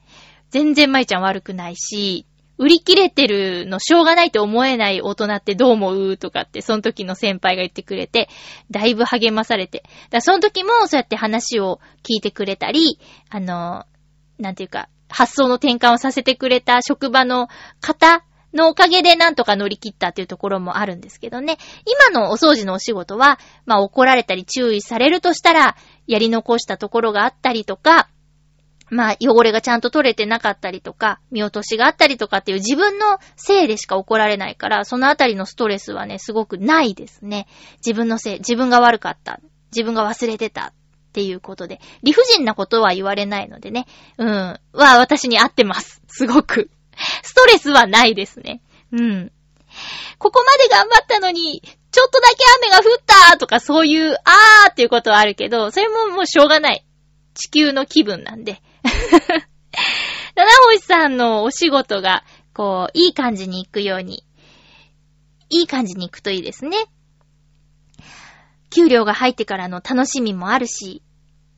[0.52, 2.26] 全然舞ちゃん悪くないし、
[2.60, 6.18] 売り切れてるのしょうがないと思えない大人ってどう思う？
[6.18, 8.30] とかって、その時の先輩が言ってくれて、
[8.72, 9.84] だいぶ励まされて。
[10.10, 13.86] だその時もそうやって話を聞いてくれたり、あの、
[14.40, 17.48] なんていうか、発想の転換をさせてくれた職場の
[17.82, 21.58] 方のおかげでなんとか乗り切ったっていうところもあるんですけどね。
[21.86, 25.76] 今のお掃除のお仕事は、まあ怒られたり注意されるとしたら、
[26.08, 28.10] やり残したところがあったりとか、
[28.90, 37.48] まあ、汚れがちゃんと取れてなかったりとか、見落としがあったりとかっていう自分のせいでしか怒られないから、そのあたりのストレスはね、すごくないですね。
[37.86, 39.42] 自分のせい、自分が悪かった、
[39.76, 40.74] 自分が忘れてた
[41.18, 43.88] っていうことで、理不尽なことは言われないのでね、
[44.20, 44.60] うん、は
[45.00, 46.00] 私に合ってます。
[46.08, 46.70] すごく。
[47.24, 48.62] ストレスはないですね。
[48.92, 49.32] うん。
[50.20, 56.86] ここまで頑張ったのに、ちょっとだけ雨が降ったとかそういう、あーっていうことはあるけど、それももうしょうがない。
[57.34, 58.62] 地球の気分なんで。
[60.36, 64.24] 七星さんのお仕事が、こう、いい感じに行くように、
[65.50, 66.78] いい感じに行くといいですね。
[68.70, 71.02] 給料が入ってからの楽しみもあるし、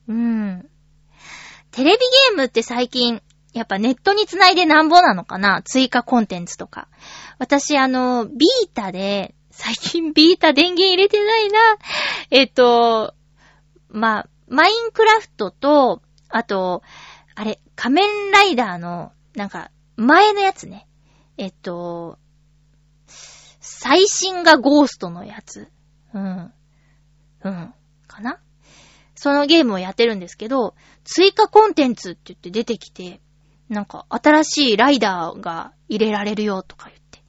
[0.10, 0.70] うん。
[1.72, 3.22] テレビゲームって最近、
[3.53, 5.62] やっぱネットにつないでなんぼなのかな？
[5.64, 6.88] 追加コンテンツとか。
[7.38, 11.60] 私あの、ビータで、最近 ビータ電源入れてないな。
[12.32, 13.14] えっと、
[13.89, 16.82] まあ、マインクラフトと、あと、
[17.36, 20.88] あれ、仮面ライダーの、なんか、前のやつね。
[21.38, 22.18] えっと、
[23.07, 25.72] 最新がゴーストのやつ。
[26.14, 26.53] うん。
[27.43, 27.74] うん。
[28.07, 28.39] かな？
[29.20, 33.20] そのゲームをやってるんですけど、追加コンテンツって言って出てきて、
[33.67, 37.22] なんか新しいライダーが入れられるよとか言って。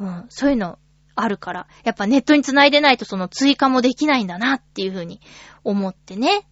[0.00, 0.26] うん。
[0.30, 0.78] そういうの
[1.14, 5.20] あるから、やっぱネットに繋いでないとその追加もできないんだなっていうふうに
[5.64, 6.46] 思ってね。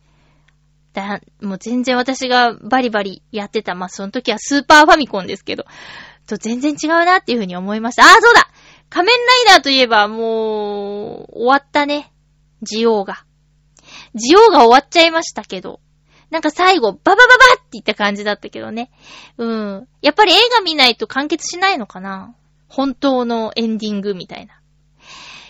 [0.92, 5.64] だ、もう全然私がバリバリやってた、まあ、その時はスーパーファミコンですけど、
[6.26, 8.04] と全然違うなっていうふうに思いました。
[8.04, 8.48] ああ、そうだ
[8.90, 9.16] 仮面
[9.46, 12.12] ライダーといえばもう、終わったね。
[12.60, 13.24] ジオウが。
[14.14, 15.80] ジオウが終わっちゃいましたけど。
[16.30, 17.24] なんか最後、ババババ
[17.56, 18.90] って言った感じだったけどね。
[19.36, 19.88] うん。
[20.00, 22.34] やっぱり映画見ないと完結しないのかな
[22.68, 24.58] 本当のエンディングみたいな。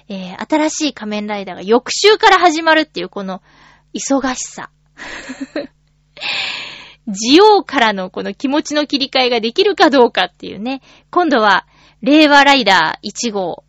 [0.09, 3.43] えー、新しい仮面ライダーが翌週から始まるっていうこの、
[3.95, 4.71] 忙しさ。
[7.07, 10.83] ジオウからのこの気持ちの切り替えができるかどうかっていうね。
[11.11, 11.67] 今度は、
[12.01, 13.65] 令和ライダー1号、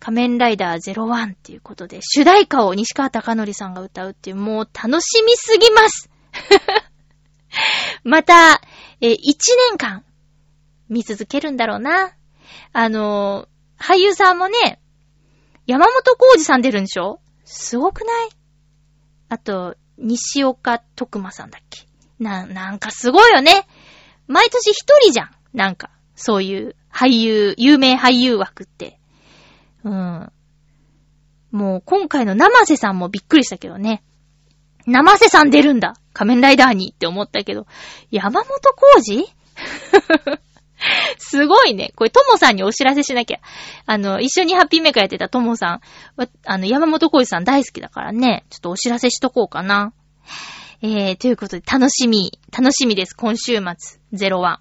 [0.00, 6.10] 仮面ライダー01っていうことで、主題歌を西川貴則さんが歌うっていう、もう楽しみすぎます
[8.04, 8.60] また、
[9.00, 9.16] え、1
[9.70, 10.04] 年間、
[10.88, 12.12] 見続けるんだろうな。
[12.72, 14.80] あの、俳優さんもね、
[15.66, 17.20] 山本浩二さん出るんでしょ？
[17.44, 18.28] すごくない？
[19.28, 21.86] あと、西岡徳馬さんだっけ？
[22.18, 23.66] な、なんかすごいよね。
[24.26, 25.30] 毎年一人じゃん。
[25.52, 28.98] なんか、そういう俳優、有名俳優枠って。
[29.88, 30.32] うん。
[31.50, 34.02] もう今回の生瀬さんもびっくりしたけどね。
[34.86, 37.66] 生瀬さん出るんだ仮面ライダーにって思ったけど、
[38.10, 39.26] 山本浩二？
[41.18, 41.92] すごいね。
[41.96, 43.40] これ、ともさんにお知らせしなきゃ。
[43.86, 45.80] あの、一緒にハッピーメーカーやってたともさん、
[46.44, 49.92] あの、山本浩二さん大好きだからね、ちょっとお知らせしとこうかな。
[50.80, 53.14] えー、ということで、楽しみ、楽しみです。
[53.14, 54.58] 今週末、01。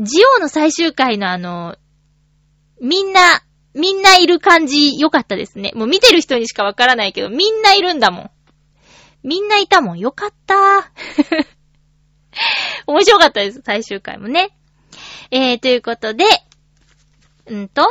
[0.00, 1.76] ジオの最終回のあの、
[2.80, 3.20] みんな、
[3.74, 5.72] みんないる感じ良かったですね。
[5.74, 8.30] もう見てる人にしかわからないけど、みんないるんだもん。
[9.22, 9.98] みんないたもん。
[9.98, 10.92] よかった。
[12.86, 13.62] 面白かったです。
[13.64, 14.50] 最終回もね。
[15.30, 16.24] えー、ということで、
[17.46, 17.82] うんと、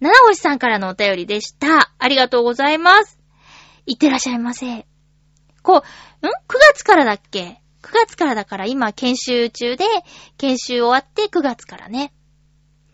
[0.00, 1.92] 七星さんからのお便りでした。
[1.98, 3.18] ありがとうございます。
[3.86, 4.86] いってらっしゃいませ。
[5.62, 5.84] こ
[6.22, 6.32] う、ん ?9
[6.72, 9.84] 月からだっけ ?9 月からだから今研修中で、
[10.38, 12.12] 研修終わって9月からね。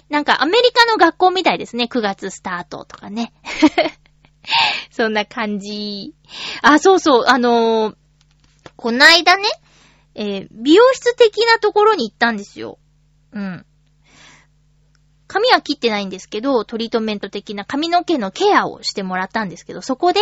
[0.09, 1.85] なんかアメリカの学校みたいですね。
[1.85, 3.33] 9月スタートとかね。
[4.91, 6.15] そんな感じ。
[6.63, 7.97] あ、そうそう、あのー
[8.77, 9.43] こないだね、
[10.15, 12.79] えー美容室的なところに行ったんですよ。
[13.33, 13.67] うん。
[15.27, 20.21] 髪は切ってないんですけど、トリートメント的な髪の毛のケアをしてもらったんですけど、そこで、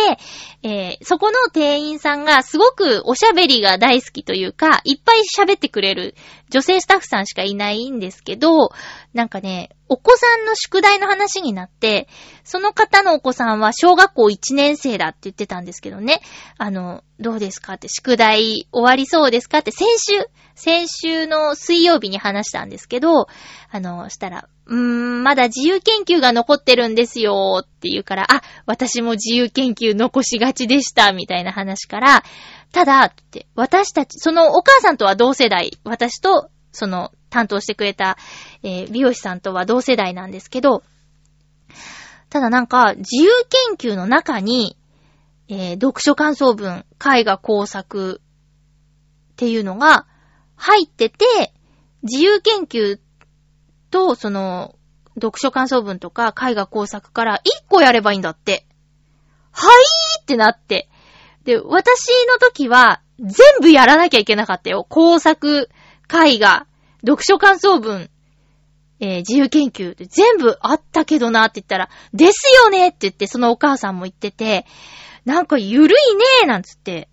[0.63, 6.15] えーそこの店員さんがすごくおしゃべりが大好きというか、いっぱい喋ってくれる
[6.49, 8.71] 女性スタッフさんしかいないんですけど、
[9.13, 12.07] なんかね、お子さんの宿題の話になって、
[12.43, 16.21] その方のお子さんは小学校1年生だって言ってたんですけどね。
[16.57, 20.25] あの、どうですかって、宿題終わりそうですかって、先週、
[20.55, 23.27] 先週の水曜日に話したんですけど、
[23.71, 32.23] あの、したら、うー、まだ自由研究が残ってるんですよって言うから、あ、私も自由研究残しがちでした、みたいな話から、
[32.71, 38.17] ただ、って、私たち、そのお母さんとは同世代、私と、その、担当してくれた、
[38.63, 40.81] えー美容師さんとは同世代なんですけど、
[42.29, 43.29] ただなんか、自由
[43.77, 44.75] 研究の中に、
[45.47, 48.21] えー読書感想文、絵画工作
[49.33, 50.07] っていうのが
[50.55, 51.53] 入ってて、
[52.01, 52.99] 自由研究
[53.91, 54.73] と、その、
[55.15, 58.65] 読書感想文とか絵画工作から1個やればいいんだって。
[59.51, 60.89] はいーってなって。
[61.43, 64.85] で、私の時は全部やらなきゃいけなかったよ。
[64.89, 65.69] 工作、
[66.09, 66.67] 絵画、
[67.01, 68.09] 読書感想文、
[68.99, 74.65] えー自由研究って全部あったけどなって言ったら、ですよねって言って、そのお母さんも言ってて、
[75.25, 77.09] なんかゆるいねーなんつって。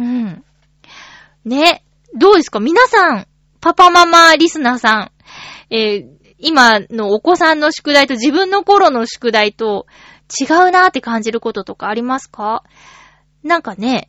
[0.00, 0.44] うん。
[1.44, 1.84] ね。
[2.14, 2.58] どうですか？
[2.60, 3.26] 皆さん、
[3.60, 5.12] パパママリスナーさ
[5.70, 9.86] ん、えー今のお子さんの宿題と自分の頃の宿題と
[10.40, 12.62] 違うなーって感じることとかありますか？
[13.42, 14.08] なんかね、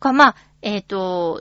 [0.00, 1.40] か、まあ、えっ、と、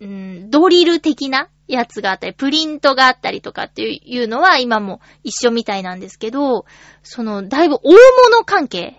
[0.00, 6.66] うん、ドリル的なやつがあったり、プリントがあったりとかっていうのは今も一緒みたいなんですけど、
[7.02, 8.96] その、だいぶ大物関係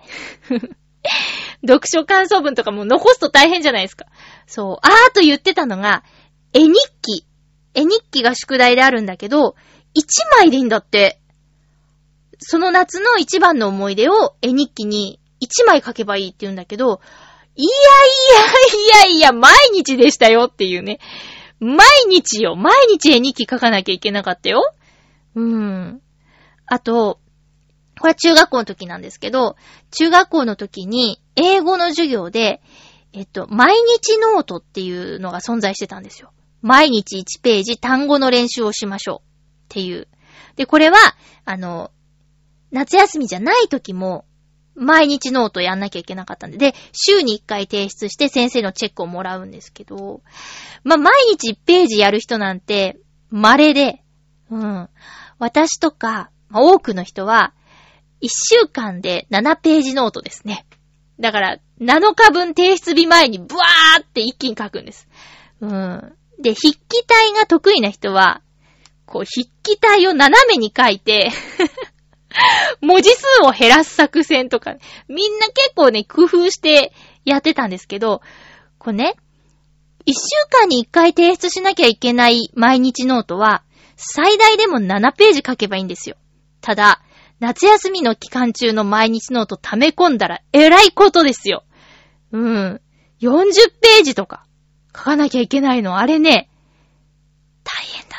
[1.68, 4.06] 読書感想文とかも残すと大変じゃないですか。
[4.48, 4.78] そう。
[4.82, 6.04] あーと言ってたのが、
[6.54, 7.26] 絵日記。
[7.74, 9.56] 絵日記が宿題であるんだけど、
[9.96, 10.04] 1
[10.38, 11.20] 枚でいいんだって。
[12.40, 17.02] その夏の一番の思い出を絵日記に1枚書けばいいって言うんだけど、
[17.56, 21.00] いやいやいやいや、毎日でしたよっていうね。
[21.62, 22.56] 毎日よ。
[22.56, 24.74] 毎日絵日記書かなきゃいけなかったよ。
[25.36, 26.02] うーん。
[26.66, 27.20] あと、
[28.00, 29.56] これは中学校の時なんですけど、
[29.92, 32.62] 中学校の時に英語の授業で、
[33.14, 36.32] えっと、毎日ノートっていうのが存在してたんですよ。
[36.62, 39.24] 毎日1ページ単語の練習をしましょうっ
[39.70, 40.08] ていう。
[40.56, 40.98] で、これは、
[41.46, 41.92] あの、
[42.72, 44.26] 夏休みじゃない時も、
[44.76, 50.22] 毎日ノートやんなきゃいけなかったんで、で、週に1回提出して先生のチェックをもらうんですけど、
[50.84, 52.98] まあ、毎日1ページやる人なんて、
[53.30, 54.02] 稀で、
[54.50, 54.90] うん。
[55.40, 57.54] 私とか、まあ多くの人は、
[58.22, 60.66] 1週間で7ページノートですね。
[61.20, 65.08] だから、7日分提出日前にブワーって一気に書くんです。
[65.62, 66.14] うん。
[66.40, 68.42] で、筆記体が得意な人は、
[69.06, 71.32] こう、筆記体を斜めに書いて、
[72.82, 74.76] 文字数を減らす作戦とか、
[75.08, 76.94] みんな結構ね、工夫して
[77.26, 78.22] やってたんですけど、
[78.78, 79.16] これね、
[80.06, 80.20] 一週
[80.50, 83.64] 間に一回提出しなきゃいけない毎日ノートは、
[83.96, 86.16] 最大でも7ページ書けばいいんですよ。
[86.62, 87.02] ただ、
[87.40, 91.64] 夏休みの期間中の毎日ノート溜め込んだらえらいことですよ。
[92.32, 92.82] うん。
[93.20, 94.46] 40ページとか
[94.96, 95.98] 書かなきゃいけないの。
[95.98, 96.50] あれね、
[97.64, 98.11] 大変。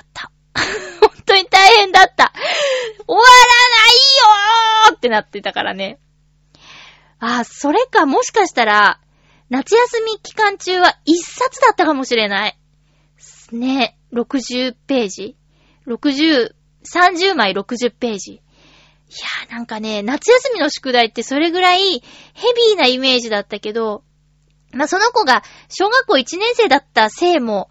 [1.01, 2.33] 本当に大変だった。
[3.07, 5.99] 終わらないよーってなってたからね。
[7.19, 9.01] あ、それか、もしかしたら、
[9.49, 12.59] 夏休み期間中は一冊だったかもしれない。
[13.53, 15.37] ね、60ページ
[15.87, 18.33] ?60 30枚60ページ。
[18.33, 24.03] いやーなんかね、夏休みの宿題ってそれぐらいヘビーなイメージだったけど、
[24.73, 27.69] まあ、その子が小学校1年生だったせいも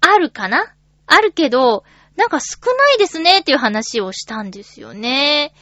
[0.00, 0.74] あるかな？
[1.06, 1.84] あるけど、
[2.16, 5.52] なんか少ないですねっていう話をしたんですよね。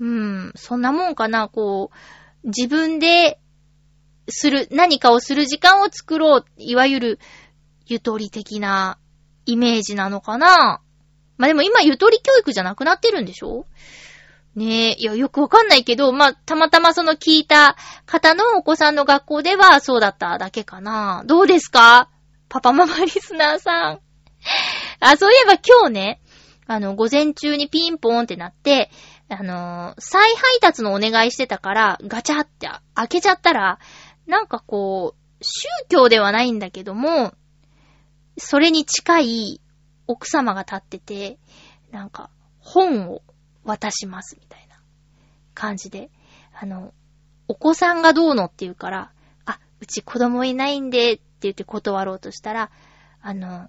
[0.00, 1.90] うん、そんなもんかな、こ
[2.44, 3.40] う、自分で、
[4.30, 7.18] する、何かをする時間を作ろう、いわゆる、
[7.86, 8.98] ゆとり的な
[9.46, 10.82] イメージなのかな
[11.38, 13.64] まあ、でも今ゆとり教育じゃなくなってるんでしょ？
[14.54, 21.22] ねえ、いや、よくわかんないけど、まあ、たまたまその聞いた方のお子さんの学校ではそうだっただけかな。
[21.26, 22.10] どうですか？
[22.48, 24.00] パパママリスナーさん。
[25.00, 26.20] あ、そういえば今日ね、
[26.66, 28.90] あの、午前中にピンポーンってなって、
[29.28, 33.78] あのー、再配達のお願いしてたから、ガチャって開けちゃったら、
[34.26, 37.32] なんかこう、宗教ではないんだけども、
[38.36, 39.60] それに近い
[40.06, 41.38] 奥様が立ってて、
[41.90, 43.22] なんか、本を
[43.64, 44.80] 渡しますみたいな
[45.54, 46.10] 感じで、
[46.52, 46.92] あの、
[47.48, 49.12] お子さんがどうのって言うから、
[49.46, 52.70] あ、うち子供いないんでって言って断ろうとしたら、
[53.22, 53.68] あの、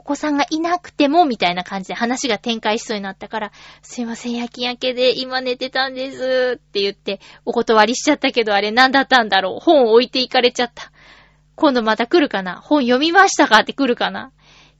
[0.00, 9.60] お子さんがいなくてもみたいな感じで話が展開しそうになったから、すいません、夜勤明けで今寝てたんですって言ってお断りしちゃったけど、あれ何だったんだろう？
[9.62, 10.90] 本置いていかれちゃった。
[11.54, 12.62] 今度また来るかな？
[12.62, 14.32] 本読みましたかって来るかな？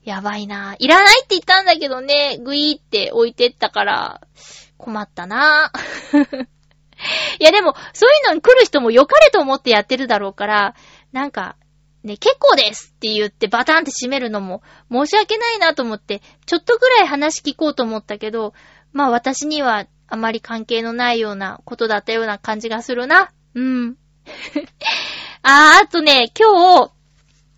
[0.03, 0.75] やばいなぁ。
[0.79, 4.21] いらないって言ったんだけどね、ぐいーって置いてったから、
[4.79, 6.47] 困ったなぁ。
[7.39, 10.75] いやでも、そういうのに来る人も良かれと思ってやってるだろうから、
[11.11, 11.57] なんか、
[12.03, 18.53] ね、結構ですって言ってバタンって閉めるのも申し訳ないなと思って、ちょっとぐらい話聞こうと思ったけど、
[18.91, 23.31] まあ私にはあまり関係のないようなことだったような感じがするな。
[23.53, 23.97] うん。
[25.43, 26.91] あー、あとね、今日、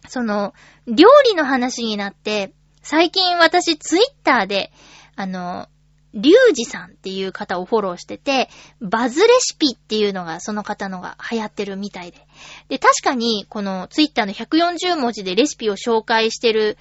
[0.08, 0.54] その、
[0.88, 4.72] 料理の話になって、最近私ツイッターで、
[5.16, 5.68] あの、
[6.14, 8.50] リュウジさんっていう方をフォローしてて、
[8.82, 12.28] バズレシピっていうのがその方のが流行ってるみたいで。
[12.69, 16.77] で、確かにこのツイッターの140文字でレシピを紹介してる、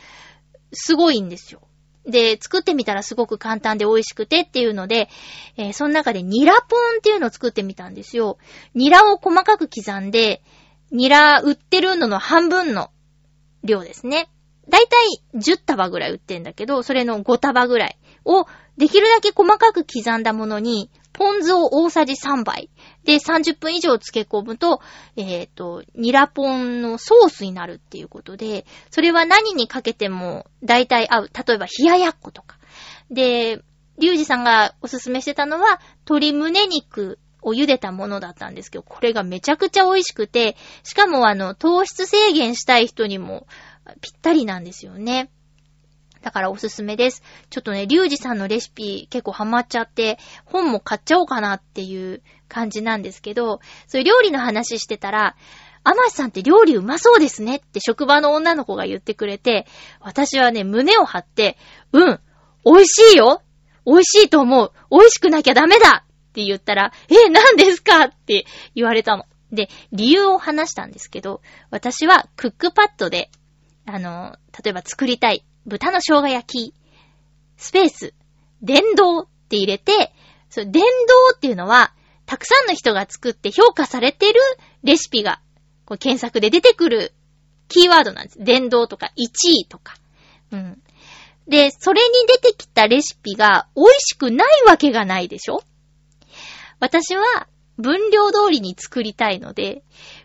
[0.73, 1.61] すごいんですよ。
[2.05, 5.09] で、作ってみたらすごく簡単で美味しくてっていうので、
[5.57, 8.39] えー、その中でニラポンっていうのを作ってみたんですよ。
[8.75, 10.43] ニラを細かく刻んで、
[10.91, 12.91] ニラ売ってるのの半分の
[13.63, 14.29] 量ですね。
[14.69, 18.47] だいたい10束ぐらい売ってんだけど、それの5束ぐらいを
[18.77, 22.71] できるだけ細かく刻んだものに、ポン酢を大さじ3杯
[23.05, 24.81] で30分以上漬け込むと、
[25.17, 31.31] えっ、ー、と、ニラポンのソースになるっていうことで、それは何にかけても大体合う。
[31.33, 32.59] 例えば冷ややっことか。
[33.11, 33.63] で、
[33.99, 43.47] リュウジさんがおすすめしてたのは、鶏胸肉を茹でたものだったんですけど、これがめちゃくちゃ美味しくて、しかもあの、糖質制限したい人にも
[44.01, 45.31] ぴったりなんですよね。
[46.23, 47.23] だからおすすめです。
[47.51, 55.37] ちょっとね、リュウジさんのレシピ結構ハマっちゃって、本も買っちゃおうかなっていう感じなんですけど、そういう料理の話してたら、
[55.85, 59.67] アマシさんって料理うまそうですねって職場の女の子が言ってくれて、
[60.01, 61.57] 私はね、胸を張って、
[61.93, 62.21] うん、
[62.65, 63.43] 美味しいよ
[63.85, 69.25] 美味しいと思う美味しくなきゃダメだって言ったら、え、何ですかって言われたの。
[69.51, 73.31] で、理由を話したんですけど、私はクックパッドで、
[73.85, 76.75] あの、例えば作りたい豚の生姜焼き、
[77.57, 78.15] スペース、
[78.63, 80.13] 電動って入れて、
[80.51, 80.81] そ電動
[81.35, 81.95] っていうのは、
[82.27, 84.41] たくさんの人が作って評価されてる
[84.83, 85.41] レシピが、
[85.85, 87.13] こう検索で出てくる
[87.69, 88.39] キーワードなんです。
[88.39, 89.95] 電動とか1位とか。
[90.51, 90.83] うん。
[91.49, 95.63] で、それに出てきたレシピが美味しくないわけがないでしょ？
[96.79, 97.49] 私は
[97.79, 99.83] 分量通りに作りたいので、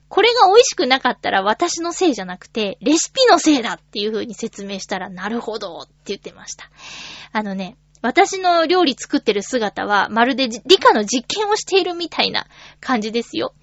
[0.09, 6.69] これが美味しくなかったら私のせいじゃなくて、レシピのせいだっていう風に説明したら、なるほどって言ってました。
[7.33, 12.47] あのね、私の料理作ってる姿は、まるで理科の実験をしているみたいな
[12.79, 13.53] 感じですよ。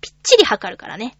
[0.00, 1.16] ぴっちり測るからね。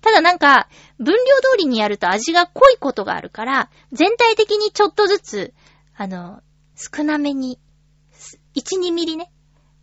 [0.00, 5.54] ただなんか、分量通りにやると味が濃いことがあるから、全体的にちょっとずつ、
[5.94, 6.40] あの、
[6.74, 7.58] 少なめに、
[8.54, 9.30] 1、2ミリね。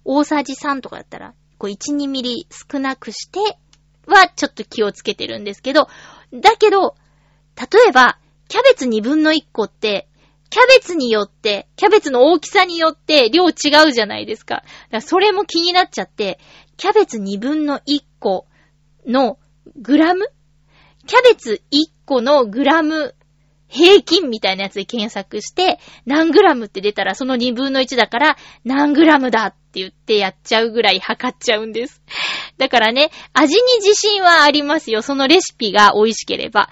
[0.06, 3.58] 大さじ3とかだったら、こう1、2ミリ少なくして、
[4.08, 5.88] はちょっと気をつけてるんですけど、
[6.34, 6.96] だけど、
[7.56, 10.08] 例えば、キャベツ2分の1個って、
[10.50, 13.52] キャベツによって、キャベツの大きさによって量違
[13.88, 14.58] うじゃないですか。
[14.58, 16.40] だからそれも気になっちゃって、
[16.78, 18.46] キャベツ2分の1個
[19.08, 19.40] の
[19.78, 20.28] グラム？
[21.08, 23.16] キャベツ1個のグラム
[23.68, 32.04] 平均みたいなやつで検索して、何グラムって出たらその2分の1だから何グラムだって言ってやっちゃうぐらい測っちゃうんです。
[32.58, 35.02] だからね、味に自信はありますよ。
[35.02, 36.70] そのレシピが美味しければ。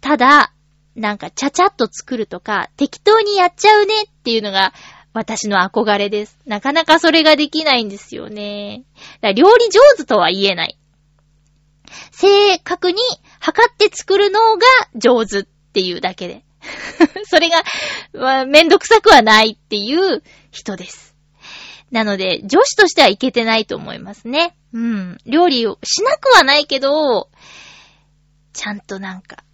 [0.00, 0.52] ただ、
[0.96, 4.72] なんかちゃちゃっと作るとか、適当にやっちゃうねっていうのが
[5.12, 6.38] 私の憧れです。
[6.46, 8.84] なかなかそれができないんですよね。
[9.22, 10.78] 料理上手とは言えない。
[12.10, 12.98] 正確に
[13.40, 16.44] 測って作るのが上手っていうだけで。
[17.26, 17.62] それが、
[18.12, 21.13] まあめんどくさくはないっていう人です。
[21.90, 24.56] なので、女子としてはいけてないと思いますね。
[24.72, 25.18] うん。
[25.26, 27.30] 料理をしなくはないけど、
[28.52, 29.44] ちゃんとなんか、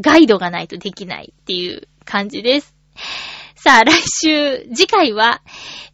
[0.00, 2.74] ガイドがないとできないっていう感じです。
[3.56, 3.92] さあ、来
[4.24, 5.42] 週、次回は、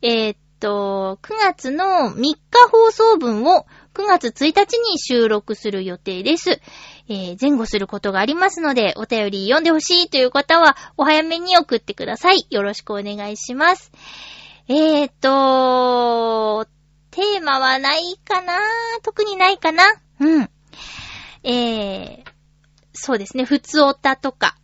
[0.02, 2.38] えーっと、9月の3日
[2.70, 6.60] 放送分を9月1日に収録する予定です。
[7.08, 12.46] えー前後することがありますので、お便り読んでほしいという方は、お早めに送ってください。
[12.50, 13.92] よろしくお願いします。
[14.66, 16.66] えーと、
[17.10, 18.54] テーマはないかな？
[19.02, 19.84] 特にないかな？
[20.20, 20.50] うん。
[21.42, 22.24] えー、
[22.94, 23.44] そうですね。
[23.44, 24.56] 普通おたとか、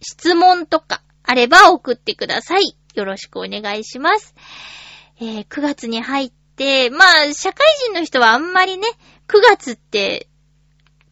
[0.00, 2.76] 質問とかあれば送ってください。
[2.94, 4.34] よろしくお願いします。
[5.20, 8.86] えー9月に入って、まあ、社会人の人はあんまりね、
[9.28, 10.30] 9月って、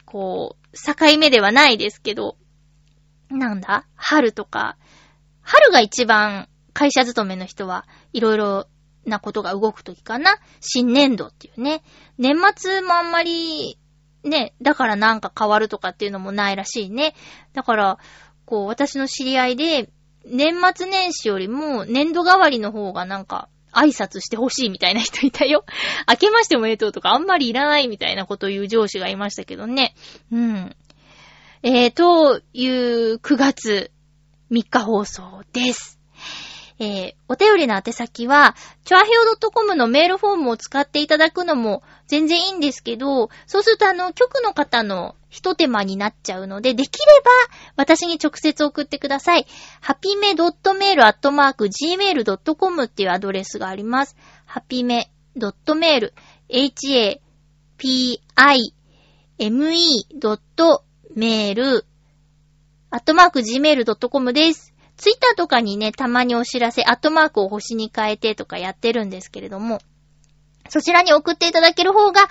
[0.06, 2.38] こう、境目ではないですけど、
[3.28, 3.86] なんだ？
[3.96, 4.78] 春とか、
[5.42, 8.66] 春が一番会社勤めの人はいろいろ
[9.06, 10.38] なことが動くときかな。
[10.60, 11.82] 新年度っていうね。
[12.18, 13.78] 年末もあんまり、
[14.22, 17.14] ね、だからなんか変わるとかっていうのもないらしいね。
[17.52, 17.98] だから、
[18.44, 19.90] こう、私の知り合いで、
[20.26, 25.64] 年末年始よりも年度代わりの方がなんか、挨拶してほしいみたいな人いたよ。
[26.08, 29.94] 明けましておめでとうとかあんまりいらないみたいなことを言う上司がいましたけどね。
[30.30, 30.76] うん。
[31.62, 33.90] えー、という9月
[34.50, 35.98] 3日放送です。
[36.78, 47.30] えー、お便りの宛先は、チョアヘオ .com のメールフォームを使っていただくのも全然いいんですけど、そうするとあの、局の方の一手間になっちゃうので、できれば
[47.76, 49.46] 私に直接送ってください。
[49.80, 50.94] ハピメ .mail.gmail.com
[52.84, 54.16] っていうアドレスがあります。
[54.44, 56.12] ハピメ .mail
[56.48, 57.20] h-a-p-i-m-e.mail
[62.90, 64.73] アットマーク gmail.com です。
[64.96, 69.80] ツイッターとかにね、たまにお知らせ、アットマークを星に変えてとかやってるんですけれども、
[70.68, 72.28] そちらに送っていただける方が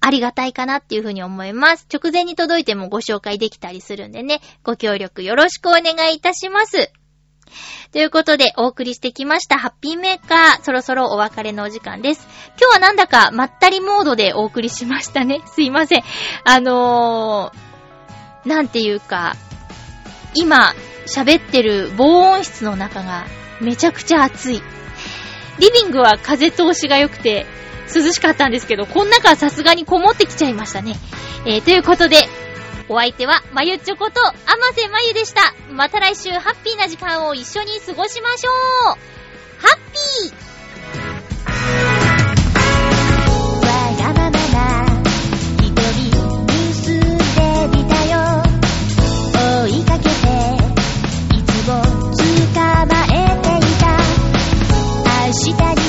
[0.00, 1.86] ありがたいかなっていうふうに思います。
[1.92, 6.90] 直前に届いてもご紹介できたりするんでね、ご協力よろしくお願いいたします。
[7.92, 10.62] ということで、お送りしてきました、ハッピーメーカー。
[10.62, 12.26] そろそろお別れのお時間です。
[12.60, 15.42] 今日はなんだか、まったりモードでお送りしましたね。
[15.52, 16.04] すいません。
[16.44, 19.34] あのー、なんていうか、
[20.34, 20.72] 今、
[21.10, 23.26] 喋ってる防音室の中が
[23.60, 24.62] めちゃくちゃ暑い。
[25.58, 27.46] リビングは風通しが良くて
[27.94, 30.94] 涼しかったんですけど、こん中はさすがにこもってきちゃいましたね。
[31.44, 32.28] えー、ということで、
[32.88, 34.36] お相手は、まゆちょこと、あま
[34.74, 35.54] せまゆでした。
[35.72, 38.54] また来週、ハッピーな時間を一緒に過ごしましょう
[39.58, 40.50] ハッピー
[49.62, 50.59] 追いかけて
[55.50, 55.79] した